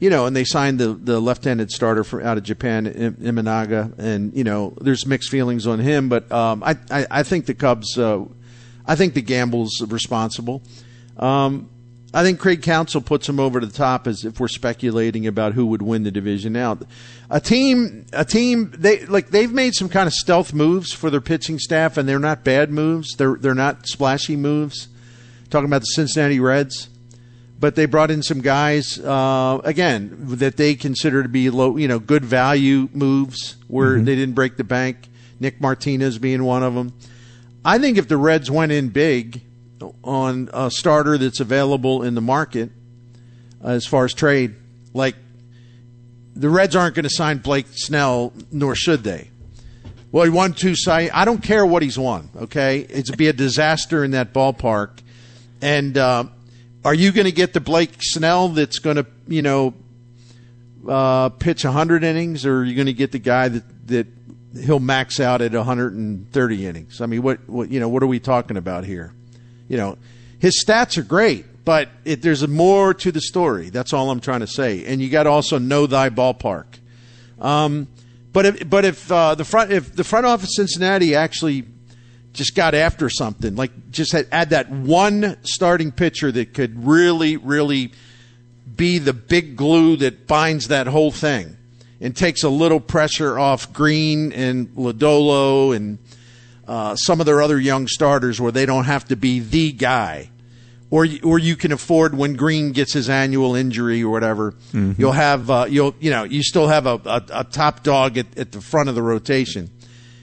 you 0.00 0.10
know, 0.10 0.26
and 0.26 0.34
they 0.34 0.44
signed 0.44 0.78
the, 0.78 0.88
the 0.88 1.20
left-handed 1.20 1.70
starter 1.70 2.04
for, 2.04 2.20
out 2.22 2.36
of 2.36 2.42
Japan, 2.44 2.86
Im- 2.86 3.14
Imanaga, 3.14 3.96
and 3.98 4.34
you 4.34 4.44
know, 4.44 4.74
there's 4.80 5.06
mixed 5.06 5.30
feelings 5.30 5.66
on 5.66 5.78
him, 5.78 6.08
but 6.08 6.30
um, 6.32 6.62
I, 6.62 6.76
I 6.90 7.06
I 7.10 7.22
think 7.22 7.46
the 7.46 7.54
Cubs, 7.54 7.96
uh, 7.96 8.24
I 8.86 8.96
think 8.96 9.14
the 9.14 9.22
gamble's 9.22 9.80
responsible. 9.86 10.62
Um, 11.16 11.70
I 12.14 12.22
think 12.22 12.38
Craig 12.38 12.62
Counsell 12.62 13.00
puts 13.00 13.28
him 13.28 13.40
over 13.40 13.58
the 13.58 13.66
top 13.66 14.06
as 14.06 14.24
if 14.24 14.38
we're 14.38 14.46
speculating 14.46 15.26
about 15.26 15.54
who 15.54 15.66
would 15.66 15.82
win 15.82 16.04
the 16.04 16.12
division. 16.12 16.52
Now, 16.52 16.78
a 17.28 17.40
team, 17.40 18.06
a 18.12 18.24
team, 18.24 18.72
they 18.78 19.04
like 19.06 19.30
they've 19.30 19.52
made 19.52 19.74
some 19.74 19.88
kind 19.88 20.06
of 20.06 20.12
stealth 20.12 20.54
moves 20.54 20.92
for 20.92 21.10
their 21.10 21.20
pitching 21.20 21.58
staff, 21.58 21.96
and 21.96 22.08
they're 22.08 22.20
not 22.20 22.44
bad 22.44 22.70
moves. 22.70 23.16
They're 23.16 23.34
they're 23.34 23.52
not 23.52 23.88
splashy 23.88 24.36
moves. 24.36 24.86
Talking 25.50 25.66
about 25.66 25.80
the 25.80 25.86
Cincinnati 25.86 26.38
Reds, 26.38 26.88
but 27.58 27.74
they 27.74 27.86
brought 27.86 28.12
in 28.12 28.22
some 28.22 28.40
guys 28.40 28.96
uh, 29.00 29.60
again 29.64 30.16
that 30.36 30.56
they 30.56 30.76
consider 30.76 31.24
to 31.24 31.28
be 31.28 31.50
low, 31.50 31.76
you 31.76 31.88
know, 31.88 31.98
good 31.98 32.24
value 32.24 32.88
moves 32.92 33.56
where 33.66 33.98
they 34.00 34.14
didn't 34.14 34.34
break 34.34 34.56
the 34.56 34.64
bank. 34.64 35.08
Nick 35.40 35.60
Martinez 35.60 36.18
being 36.18 36.44
one 36.44 36.62
of 36.62 36.74
them. 36.74 36.92
I 37.64 37.78
think 37.78 37.98
if 37.98 38.06
the 38.06 38.16
Reds 38.16 38.50
went 38.52 38.70
in 38.70 38.90
big 38.90 39.42
on 40.02 40.48
a 40.52 40.70
starter 40.70 41.18
that's 41.18 41.40
available 41.40 42.02
in 42.02 42.14
the 42.14 42.20
market 42.20 42.70
uh, 43.62 43.68
as 43.68 43.86
far 43.86 44.04
as 44.04 44.14
trade, 44.14 44.54
like 44.92 45.16
the 46.36 46.48
Reds 46.48 46.76
aren't 46.76 46.94
going 46.94 47.04
to 47.04 47.10
sign 47.10 47.38
Blake 47.38 47.66
Snell, 47.72 48.32
nor 48.50 48.74
should 48.74 49.02
they. 49.04 49.30
Well, 50.12 50.24
he 50.24 50.30
won 50.30 50.52
two 50.52 50.76
side. 50.76 51.10
I 51.12 51.24
don't 51.24 51.42
care 51.42 51.66
what 51.66 51.82
he's 51.82 51.98
won. 51.98 52.30
Okay, 52.36 52.80
it's 52.80 53.10
be 53.10 53.28
a 53.28 53.32
disaster 53.32 54.04
in 54.04 54.12
that 54.12 54.32
ballpark. 54.32 55.00
And 55.60 55.98
uh, 55.98 56.24
are 56.84 56.94
you 56.94 57.10
going 57.10 57.24
to 57.24 57.32
get 57.32 57.52
the 57.52 57.60
Blake 57.60 57.90
Snell 57.98 58.50
that's 58.50 58.78
going 58.78 58.96
to, 58.96 59.06
you 59.26 59.42
know, 59.42 59.74
uh, 60.88 61.30
pitch 61.30 61.64
100 61.64 62.04
innings, 62.04 62.46
or 62.46 62.58
are 62.58 62.64
you 62.64 62.74
going 62.74 62.86
to 62.86 62.92
get 62.92 63.10
the 63.10 63.18
guy 63.18 63.48
that 63.48 63.88
that 63.88 64.06
he'll 64.60 64.78
max 64.78 65.18
out 65.18 65.42
at 65.42 65.52
130 65.52 66.66
innings? 66.66 67.00
I 67.00 67.06
mean, 67.06 67.22
what, 67.22 67.48
what 67.48 67.70
you 67.70 67.80
know, 67.80 67.88
what 67.88 68.02
are 68.02 68.06
we 68.06 68.20
talking 68.20 68.56
about 68.56 68.84
here? 68.84 69.12
You 69.68 69.76
know, 69.76 69.98
his 70.38 70.62
stats 70.64 70.98
are 70.98 71.02
great, 71.02 71.64
but 71.64 71.88
it, 72.04 72.22
there's 72.22 72.46
more 72.46 72.94
to 72.94 73.10
the 73.10 73.20
story. 73.20 73.70
That's 73.70 73.92
all 73.92 74.10
I'm 74.10 74.20
trying 74.20 74.40
to 74.40 74.46
say. 74.46 74.84
And 74.84 75.00
you 75.00 75.08
got 75.08 75.24
to 75.24 75.30
also 75.30 75.58
know 75.58 75.86
thy 75.86 76.10
ballpark. 76.10 76.66
Um, 77.40 77.88
but 78.32 78.46
if 78.46 78.68
but 78.68 78.84
if 78.84 79.10
uh, 79.10 79.34
the 79.36 79.44
front 79.44 79.72
if 79.72 79.94
the 79.94 80.04
front 80.04 80.26
office 80.26 80.50
of 80.50 80.66
Cincinnati 80.66 81.14
actually 81.14 81.64
just 82.32 82.54
got 82.54 82.74
after 82.74 83.08
something, 83.08 83.54
like 83.54 83.90
just 83.90 84.12
had, 84.12 84.26
add 84.32 84.50
that 84.50 84.70
one 84.70 85.36
starting 85.42 85.92
pitcher 85.92 86.32
that 86.32 86.52
could 86.52 86.84
really 86.84 87.36
really 87.36 87.92
be 88.76 88.98
the 88.98 89.12
big 89.12 89.56
glue 89.56 89.96
that 89.96 90.26
binds 90.26 90.68
that 90.68 90.86
whole 90.86 91.12
thing 91.12 91.56
and 92.00 92.16
takes 92.16 92.42
a 92.42 92.48
little 92.48 92.80
pressure 92.80 93.38
off 93.38 93.72
Greene 93.72 94.32
and 94.32 94.68
Lodolo 94.70 95.74
and 95.74 95.98
uh, 96.66 96.96
some 96.96 97.20
of 97.20 97.26
their 97.26 97.42
other 97.42 97.58
young 97.58 97.86
starters 97.86 98.40
where 98.40 98.52
they 98.52 98.66
don't 98.66 98.84
have 98.84 99.04
to 99.06 99.16
be 99.16 99.40
the 99.40 99.72
guy. 99.72 100.30
Or, 100.90 101.06
or 101.24 101.38
you 101.40 101.56
can 101.56 101.72
afford 101.72 102.14
when 102.16 102.34
Greene 102.36 102.70
gets 102.70 102.92
his 102.92 103.10
annual 103.10 103.56
injury 103.56 104.02
or 104.04 104.10
whatever, 104.10 104.54
you'll 104.72 105.12
have 105.12 105.50
uh, 105.50 105.66
you'll 105.68 105.94
you 105.98 106.10
know 106.10 106.22
you 106.22 106.42
still 106.42 106.68
have 106.68 106.86
a, 106.86 107.00
a, 107.04 107.22
a 107.40 107.44
top 107.44 107.82
dog 107.82 108.16
at, 108.16 108.38
at 108.38 108.52
the 108.52 108.60
front 108.60 108.88
of 108.88 108.94
the 108.94 109.02
rotation. 109.02 109.70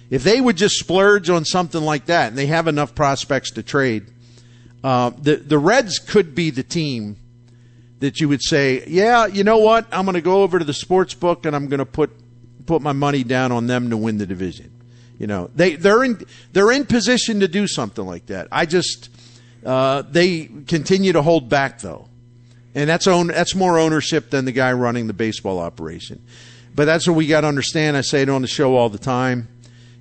If 0.10 0.24
they 0.24 0.40
would 0.40 0.56
just 0.56 0.76
splurge 0.76 1.30
on 1.30 1.44
something 1.44 1.82
like 1.82 2.06
that, 2.06 2.30
and 2.30 2.38
they 2.38 2.46
have 2.46 2.68
enough 2.68 2.96
prospects 2.96 3.52
to 3.52 3.64
trade, 3.64 4.06
uh, 4.82 5.10
the 5.10 5.36
the 5.36 5.60
Reds 5.60 6.00
could 6.00 6.36
be 6.36 6.52
the 6.52 6.64
team 6.64 7.18
that 8.00 8.20
you 8.20 8.30
would 8.30 8.44
say, 8.44 8.84
yeah, 8.88 9.26
you 9.26 9.44
know 9.44 9.60
what, 9.60 9.88
I'm 9.92 10.06
going 10.06 10.16
to 10.16 10.22
go 10.22 10.42
over 10.42 10.58
to 10.58 10.66
the 10.66 10.74
sports 10.74 11.14
book 11.14 11.46
and 11.46 11.56
I'm 11.56 11.68
going 11.68 11.80
to 11.80 11.86
put 11.86 12.12
put 12.66 12.82
my 12.82 12.94
money 12.94 13.24
down 13.24 13.52
on 13.52 13.68
them 13.68 13.90
to 13.90 13.98
win 13.98 14.18
the 14.18 14.26
division. 14.26 14.72
You 15.22 15.28
know, 15.28 15.52
they 15.54 15.76
they're 15.76 16.04
in 16.04 16.26
they're 16.52 16.72
in 16.72 16.84
position 16.88 17.42
to 17.42 17.48
do 17.48 17.68
something 17.68 18.04
like 18.04 18.26
that. 18.26 18.48
I 18.52 18.66
just 18.66 19.08
uh, 19.64 20.02
they 20.02 20.46
continue 20.66 21.14
to 21.14 21.22
hold 21.22 21.48
back 21.48 21.80
though, 21.80 22.08
and 22.74 22.90
that's 22.90 23.06
own 23.06 23.28
that's 23.28 23.54
more 23.54 23.78
ownership 23.78 24.32
than 24.32 24.46
the 24.46 24.52
guy 24.52 24.74
running 24.74 25.06
the 25.06 25.14
baseball 25.14 25.60
operation. 25.60 26.24
But 26.74 26.86
that's 26.86 27.08
what 27.08 27.16
we 27.16 27.28
got 27.28 27.42
to 27.42 27.48
understand. 27.48 27.98
I 27.98 28.02
say 28.02 28.24
it 28.24 28.30
on 28.30 28.42
the 28.42 28.48
show 28.48 28.76
all 28.76 28.90
the 28.90 28.98
time. 28.98 29.48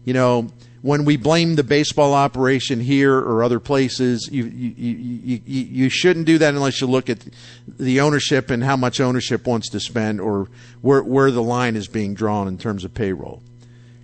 You 0.06 0.14
know, 0.14 0.48
when 0.80 1.04
we 1.04 1.18
blame 1.18 1.54
the 1.54 1.64
baseball 1.64 2.14
operation 2.14 2.80
here 2.80 3.14
or 3.14 3.42
other 3.42 3.60
places, 3.60 4.26
you 4.32 4.44
you, 4.44 4.74
you, 4.74 5.40
you, 5.44 5.64
you 5.64 5.88
shouldn't 5.90 6.24
do 6.24 6.38
that 6.38 6.54
unless 6.54 6.80
you 6.80 6.86
look 6.86 7.10
at 7.10 7.26
the 7.68 8.00
ownership 8.00 8.48
and 8.48 8.64
how 8.64 8.78
much 8.78 9.00
ownership 9.00 9.46
wants 9.46 9.68
to 9.68 9.80
spend 9.80 10.18
or 10.18 10.48
where, 10.80 11.02
where 11.02 11.30
the 11.30 11.42
line 11.42 11.76
is 11.76 11.88
being 11.88 12.14
drawn 12.14 12.48
in 12.48 12.56
terms 12.56 12.86
of 12.86 12.94
payroll. 12.94 13.42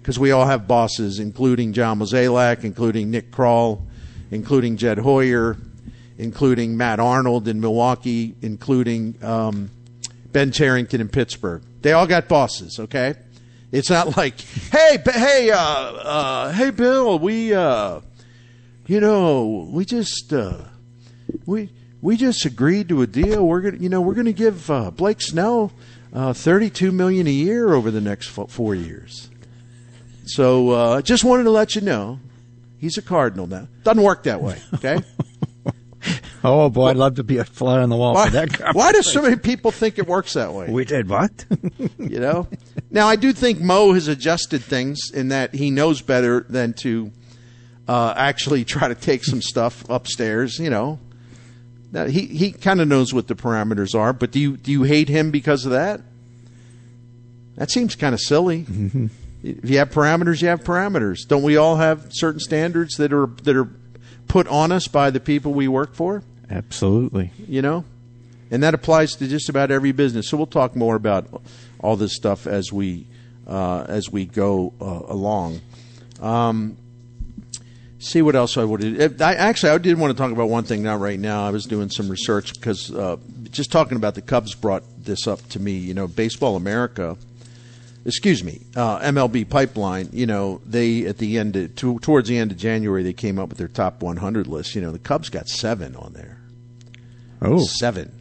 Because 0.07 0.21
we 0.21 0.31
all 0.31 0.47
have 0.47 0.69
bosses, 0.69 1.19
including 1.19 1.73
John 1.73 1.99
Mozeliak, 1.99 2.63
including 2.63 3.11
Nick 3.11 3.33
Krall, 3.33 3.81
including 4.31 4.77
Jed 4.77 4.99
Hoyer, 4.99 5.57
including 6.17 6.77
Matt 6.77 7.01
Arnold 7.01 7.49
in 7.49 7.61
Milwaukee, 7.61 8.37
including 8.41 9.17
um, 9.21 9.69
Ben 10.31 10.53
Cherington 10.53 11.01
in 11.01 11.09
Pittsburgh. 11.09 11.61
They 11.83 11.91
all 11.91 12.07
got 12.07 12.29
bosses, 12.29 12.79
okay? 12.79 13.17
It's 13.73 13.91
not 13.91 14.17
like, 14.17 14.41
hey, 14.71 14.99
hey, 15.05 15.51
uh, 15.51 15.59
uh, 15.59 16.53
hey, 16.53 16.71
Bill, 16.71 17.19
we, 17.19 17.53
uh, 17.53 18.01
you 18.87 19.01
know, 19.01 19.69
we 19.73 19.85
just, 19.85 20.33
uh, 20.33 20.59
we, 21.47 21.69
we 22.01 22.17
just 22.17 22.45
agreed 22.45 22.89
to 22.91 23.03
a 23.03 23.09
deal. 23.09 23.45
We're 23.45 23.63
gonna, 23.63 23.79
you 23.79 23.89
know, 23.89 24.03
we're 24.03 24.15
gonna 24.15 24.33
give 24.33 24.71
uh, 24.71 24.93
Blake 24.93 25.21
Snell 25.21 25.73
uh, 26.13 26.33
thirty-two 26.33 26.93
million 26.93 27.27
a 27.27 27.31
year 27.31 27.75
over 27.75 27.91
the 27.91 28.01
next 28.01 28.29
fo- 28.29 28.47
four 28.47 28.77
years. 28.77 29.31
So, 30.27 30.71
uh, 30.71 31.03
just 31.03 31.25
wanted 31.25 31.45
to 31.45 31.51
let 31.51 31.75
you 31.75 31.81
know, 31.81 32.21
he's 32.79 32.99
a 32.99 33.03
Cardinal 33.03 33.47
now. 33.47 33.69
Doesn't 33.85 34.03
work 34.03 34.25
that 34.25 34.43
way, 34.43 34.61
okay? 34.75 35.01
Oh 36.45 36.71
boy, 36.71 36.91
I'd 36.91 36.97
love 36.97 37.17
to 37.17 37.25
be 37.25 37.39
a 37.39 37.45
fly 37.45 37.81
on 37.81 37.89
the 37.89 37.97
wall 37.97 38.15
why, 38.15 38.27
for 38.27 38.33
that. 38.33 38.71
why 38.75 38.93
do 38.93 39.03
so 39.03 39.21
many 39.21 39.35
people 39.35 39.73
think 39.73 39.99
it 39.99 40.07
works 40.07 40.35
that 40.35 40.53
way? 40.53 40.71
We 40.71 40.85
did 40.85 41.09
what? 41.09 41.45
you 41.99 42.21
know. 42.21 42.47
Now 42.89 43.09
I 43.09 43.17
do 43.17 43.33
think 43.33 43.61
Mo 43.61 43.93
has 43.95 44.07
adjusted 44.07 44.63
things 44.63 45.11
in 45.13 45.29
that 45.29 45.55
he 45.55 45.73
knows 45.73 46.03
better 46.03 46.47
than 46.49 46.73
to 46.75 47.11
uh, 47.89 48.15
actually 48.17 48.65
try 48.65 48.87
to 48.87 48.95
take 48.95 49.25
some 49.25 49.43
stuff 49.43 49.85
upstairs. 49.91 50.61
You 50.61 50.71
know, 50.71 51.01
now, 51.91 52.07
he 52.07 52.27
he 52.27 52.53
kind 52.53 52.81
of 52.81 52.87
knows 52.87 53.13
what 53.13 53.27
the 53.27 53.35
parameters 53.35 53.99
are. 53.99 54.13
But 54.13 54.31
do 54.31 54.39
you 54.39 54.57
do 54.57 54.71
you 54.71 54.85
hate 54.85 55.09
him 55.09 55.33
because 55.33 55.65
of 55.65 55.73
that? 55.73 56.01
That 57.57 57.71
seems 57.73 57.97
kind 57.97 58.15
of 58.15 58.21
silly. 58.21 58.67
If 59.47 59.71
you 59.71 59.79
have 59.79 59.91
parameters, 59.91 60.43
you 60.43 60.49
have 60.49 60.65
parameters. 60.65 61.27
Don't 61.27 61.43
we 61.43 61.57
all 61.57 61.77
have 61.77 62.09
certain 62.11 62.41
standards 62.41 62.97
that 62.97 63.13
are 63.13 63.27
that 63.45 63.57
are 63.57 63.69
put 64.27 64.49
on 64.49 64.73
us 64.73 64.89
by 64.89 65.11
the 65.11 65.21
people 65.21 65.55
we 65.55 65.69
work 65.69 65.95
for? 65.95 66.23
Absolutely. 66.51 67.31
You 67.47 67.63
know, 67.63 67.85
and 68.51 68.63
that 68.63 68.75
applies 68.75 69.15
to 69.17 69.29
just 69.29 69.49
about 69.49 69.71
every 69.71 69.93
business. 69.93 70.29
So 70.29 70.37
we'll 70.37 70.47
talk 70.47 70.75
more 70.75 70.97
about 70.97 71.43
all 71.79 71.97
this 71.97 72.15
stuff 72.15 72.47
as 72.47 72.73
we 72.73 73.07
uh, 73.47 73.85
as 73.89 74.11
we 74.11 74.27
go 74.27 74.73
uh, 74.81 75.03
along. 75.13 75.61
Um, 76.21 76.77
see 77.99 78.23
what 78.23 78.35
else 78.35 78.57
I 78.57 78.65
would. 78.65 79.23
I 79.23 79.35
actually 79.35 79.71
I 79.71 79.79
did 79.79 79.99
want 79.99 80.17
to 80.17 80.21
talk 80.21 80.33
about 80.33 80.49
one 80.49 80.65
thing. 80.65 80.83
Not 80.83 81.01
right 81.01 81.19
now. 81.19 81.47
I 81.47 81.51
was 81.51 81.65
doing 81.65 81.91
some 81.91 82.09
research 82.09 82.55
because 82.55 82.93
uh, 82.93 83.17
just 83.51 83.71
talking 83.71 83.97
about 83.97 84.15
the 84.15 84.23
Cubs 84.23 84.55
brought 84.55 84.83
this 84.99 85.27
up 85.27 85.47
to 85.51 85.61
me. 85.61 85.73
You 85.73 85.95
know, 85.95 86.09
Baseball 86.09 86.57
America. 86.57 87.17
Excuse 88.07 88.45
me, 88.45 88.61
uh, 88.77 89.01
MLB 89.01 89.49
Pipeline. 89.49 90.09
You 90.13 90.27
know, 90.27 90.61
they 90.65 91.07
at 91.07 91.19
the 91.19 91.39
end 91.39 91.57
of, 91.57 91.75
to, 91.77 91.99
towards 91.99 92.29
the 92.29 92.39
end 92.39 92.53
of 92.53 92.57
January 92.57 93.03
they 93.03 93.13
came 93.13 93.37
up 93.39 93.49
with 93.49 93.59
their 93.59 93.67
top 93.69 94.01
100 94.01 94.47
list. 94.47 94.77
You 94.77 94.81
know, 94.81 94.93
the 94.93 94.99
Cubs 95.01 95.29
got 95.29 95.49
seven 95.49 95.97
on 95.97 96.13
there. 96.13 96.39
Oh, 97.43 97.59
Seven. 97.65 98.13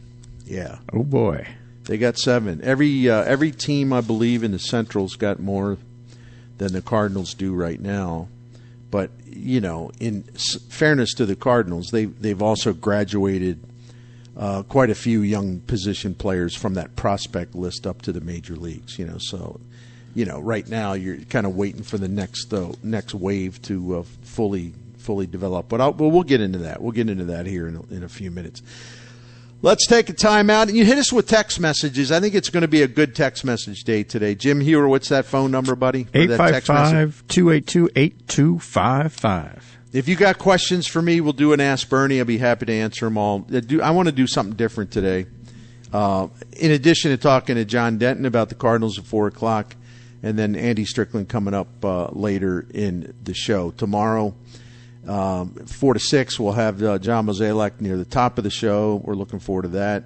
Yeah. 0.44 0.78
oh 0.92 1.02
boy. 1.04 1.46
They 1.84 1.98
got 1.98 2.18
seven. 2.18 2.60
Every 2.64 3.08
uh, 3.08 3.22
every 3.22 3.52
team, 3.52 3.92
I 3.92 4.00
believe, 4.00 4.42
in 4.42 4.50
the 4.50 4.58
Central's 4.58 5.14
got 5.14 5.38
more 5.38 5.78
than 6.58 6.72
the 6.72 6.82
Cardinals 6.82 7.32
do 7.34 7.54
right 7.54 7.80
now. 7.80 8.26
But 8.90 9.10
you 9.24 9.60
know, 9.60 9.92
in 10.00 10.24
s- 10.34 10.58
fairness 10.68 11.14
to 11.14 11.26
the 11.26 11.36
Cardinals, 11.36 11.90
they 11.92 12.06
they've 12.06 12.42
also 12.42 12.72
graduated 12.72 13.60
uh, 14.36 14.64
quite 14.64 14.90
a 14.90 14.94
few 14.96 15.20
young 15.22 15.60
position 15.60 16.14
players 16.14 16.56
from 16.56 16.74
that 16.74 16.96
prospect 16.96 17.54
list 17.54 17.86
up 17.86 18.02
to 18.02 18.12
the 18.12 18.20
major 18.20 18.56
leagues. 18.56 18.98
You 18.98 19.06
know, 19.06 19.18
so 19.18 19.60
you 20.16 20.24
know, 20.24 20.40
right 20.40 20.66
now 20.66 20.94
you're 20.94 21.18
kind 21.18 21.44
of 21.44 21.54
waiting 21.54 21.82
for 21.82 21.98
the 21.98 22.08
next 22.08 22.54
uh, 22.54 22.72
next 22.82 23.14
wave 23.14 23.60
to 23.62 23.98
uh, 23.98 24.02
fully 24.22 24.72
fully 24.96 25.26
develop. 25.26 25.68
But 25.68 25.82
I'll, 25.82 25.92
well, 25.92 26.10
we'll 26.10 26.22
get 26.22 26.40
into 26.40 26.60
that. 26.60 26.80
We'll 26.80 26.92
get 26.92 27.10
into 27.10 27.26
that 27.26 27.44
here 27.44 27.68
in 27.68 27.76
a, 27.76 27.82
in 27.94 28.02
a 28.02 28.08
few 28.08 28.30
minutes. 28.30 28.62
Let's 29.60 29.86
take 29.86 30.08
a 30.08 30.14
time 30.14 30.48
out. 30.48 30.68
And 30.68 30.76
you 30.76 30.86
hit 30.86 30.96
us 30.96 31.12
with 31.12 31.28
text 31.28 31.60
messages. 31.60 32.10
I 32.10 32.20
think 32.20 32.34
it's 32.34 32.48
going 32.48 32.62
to 32.62 32.68
be 32.68 32.80
a 32.80 32.88
good 32.88 33.14
text 33.14 33.44
message 33.44 33.84
day 33.84 34.04
today. 34.04 34.34
Jim 34.34 34.60
Hewer, 34.60 34.88
what's 34.88 35.10
that 35.10 35.26
phone 35.26 35.50
number, 35.50 35.76
buddy? 35.76 36.06
Or 36.14 36.26
that 36.26 36.50
text 36.50 36.70
message? 36.70 37.14
855-282-8255. 37.28 39.62
If 39.92 40.08
you 40.08 40.16
got 40.16 40.38
questions 40.38 40.86
for 40.86 41.02
me, 41.02 41.20
we'll 41.20 41.34
do 41.34 41.52
an 41.52 41.60
Ask 41.60 41.90
Bernie. 41.90 42.20
I'll 42.20 42.24
be 42.24 42.38
happy 42.38 42.64
to 42.66 42.72
answer 42.72 43.04
them 43.04 43.18
all. 43.18 43.46
I 43.52 43.60
I 43.82 43.90
want 43.90 44.06
to 44.06 44.12
do 44.12 44.26
something 44.26 44.56
different 44.56 44.90
today. 44.90 45.26
Uh, 45.92 46.28
in 46.56 46.70
addition 46.70 47.10
to 47.10 47.18
talking 47.18 47.56
to 47.56 47.66
John 47.66 47.98
Denton 47.98 48.24
about 48.24 48.48
the 48.48 48.54
Cardinals 48.54 48.98
at 48.98 49.04
4 49.04 49.26
o'clock, 49.28 49.76
and 50.26 50.36
then 50.36 50.56
Andy 50.56 50.84
Strickland 50.84 51.28
coming 51.28 51.54
up 51.54 51.84
uh, 51.84 52.08
later 52.10 52.66
in 52.74 53.14
the 53.22 53.32
show. 53.32 53.70
Tomorrow, 53.70 54.34
um, 55.06 55.54
4 55.54 55.94
to 55.94 56.00
6, 56.00 56.40
we'll 56.40 56.52
have 56.52 56.82
uh, 56.82 56.98
John 56.98 57.26
Mozeliak 57.26 57.80
near 57.80 57.96
the 57.96 58.04
top 58.04 58.36
of 58.36 58.44
the 58.44 58.50
show. 58.50 59.00
We're 59.04 59.14
looking 59.14 59.38
forward 59.38 59.62
to 59.62 59.68
that. 59.68 60.04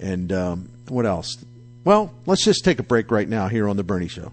And 0.00 0.32
um, 0.32 0.70
what 0.88 1.04
else? 1.04 1.44
Well, 1.84 2.10
let's 2.24 2.42
just 2.42 2.64
take 2.64 2.78
a 2.78 2.82
break 2.82 3.10
right 3.10 3.28
now 3.28 3.48
here 3.48 3.68
on 3.68 3.76
The 3.76 3.84
Bernie 3.84 4.08
Show. 4.08 4.32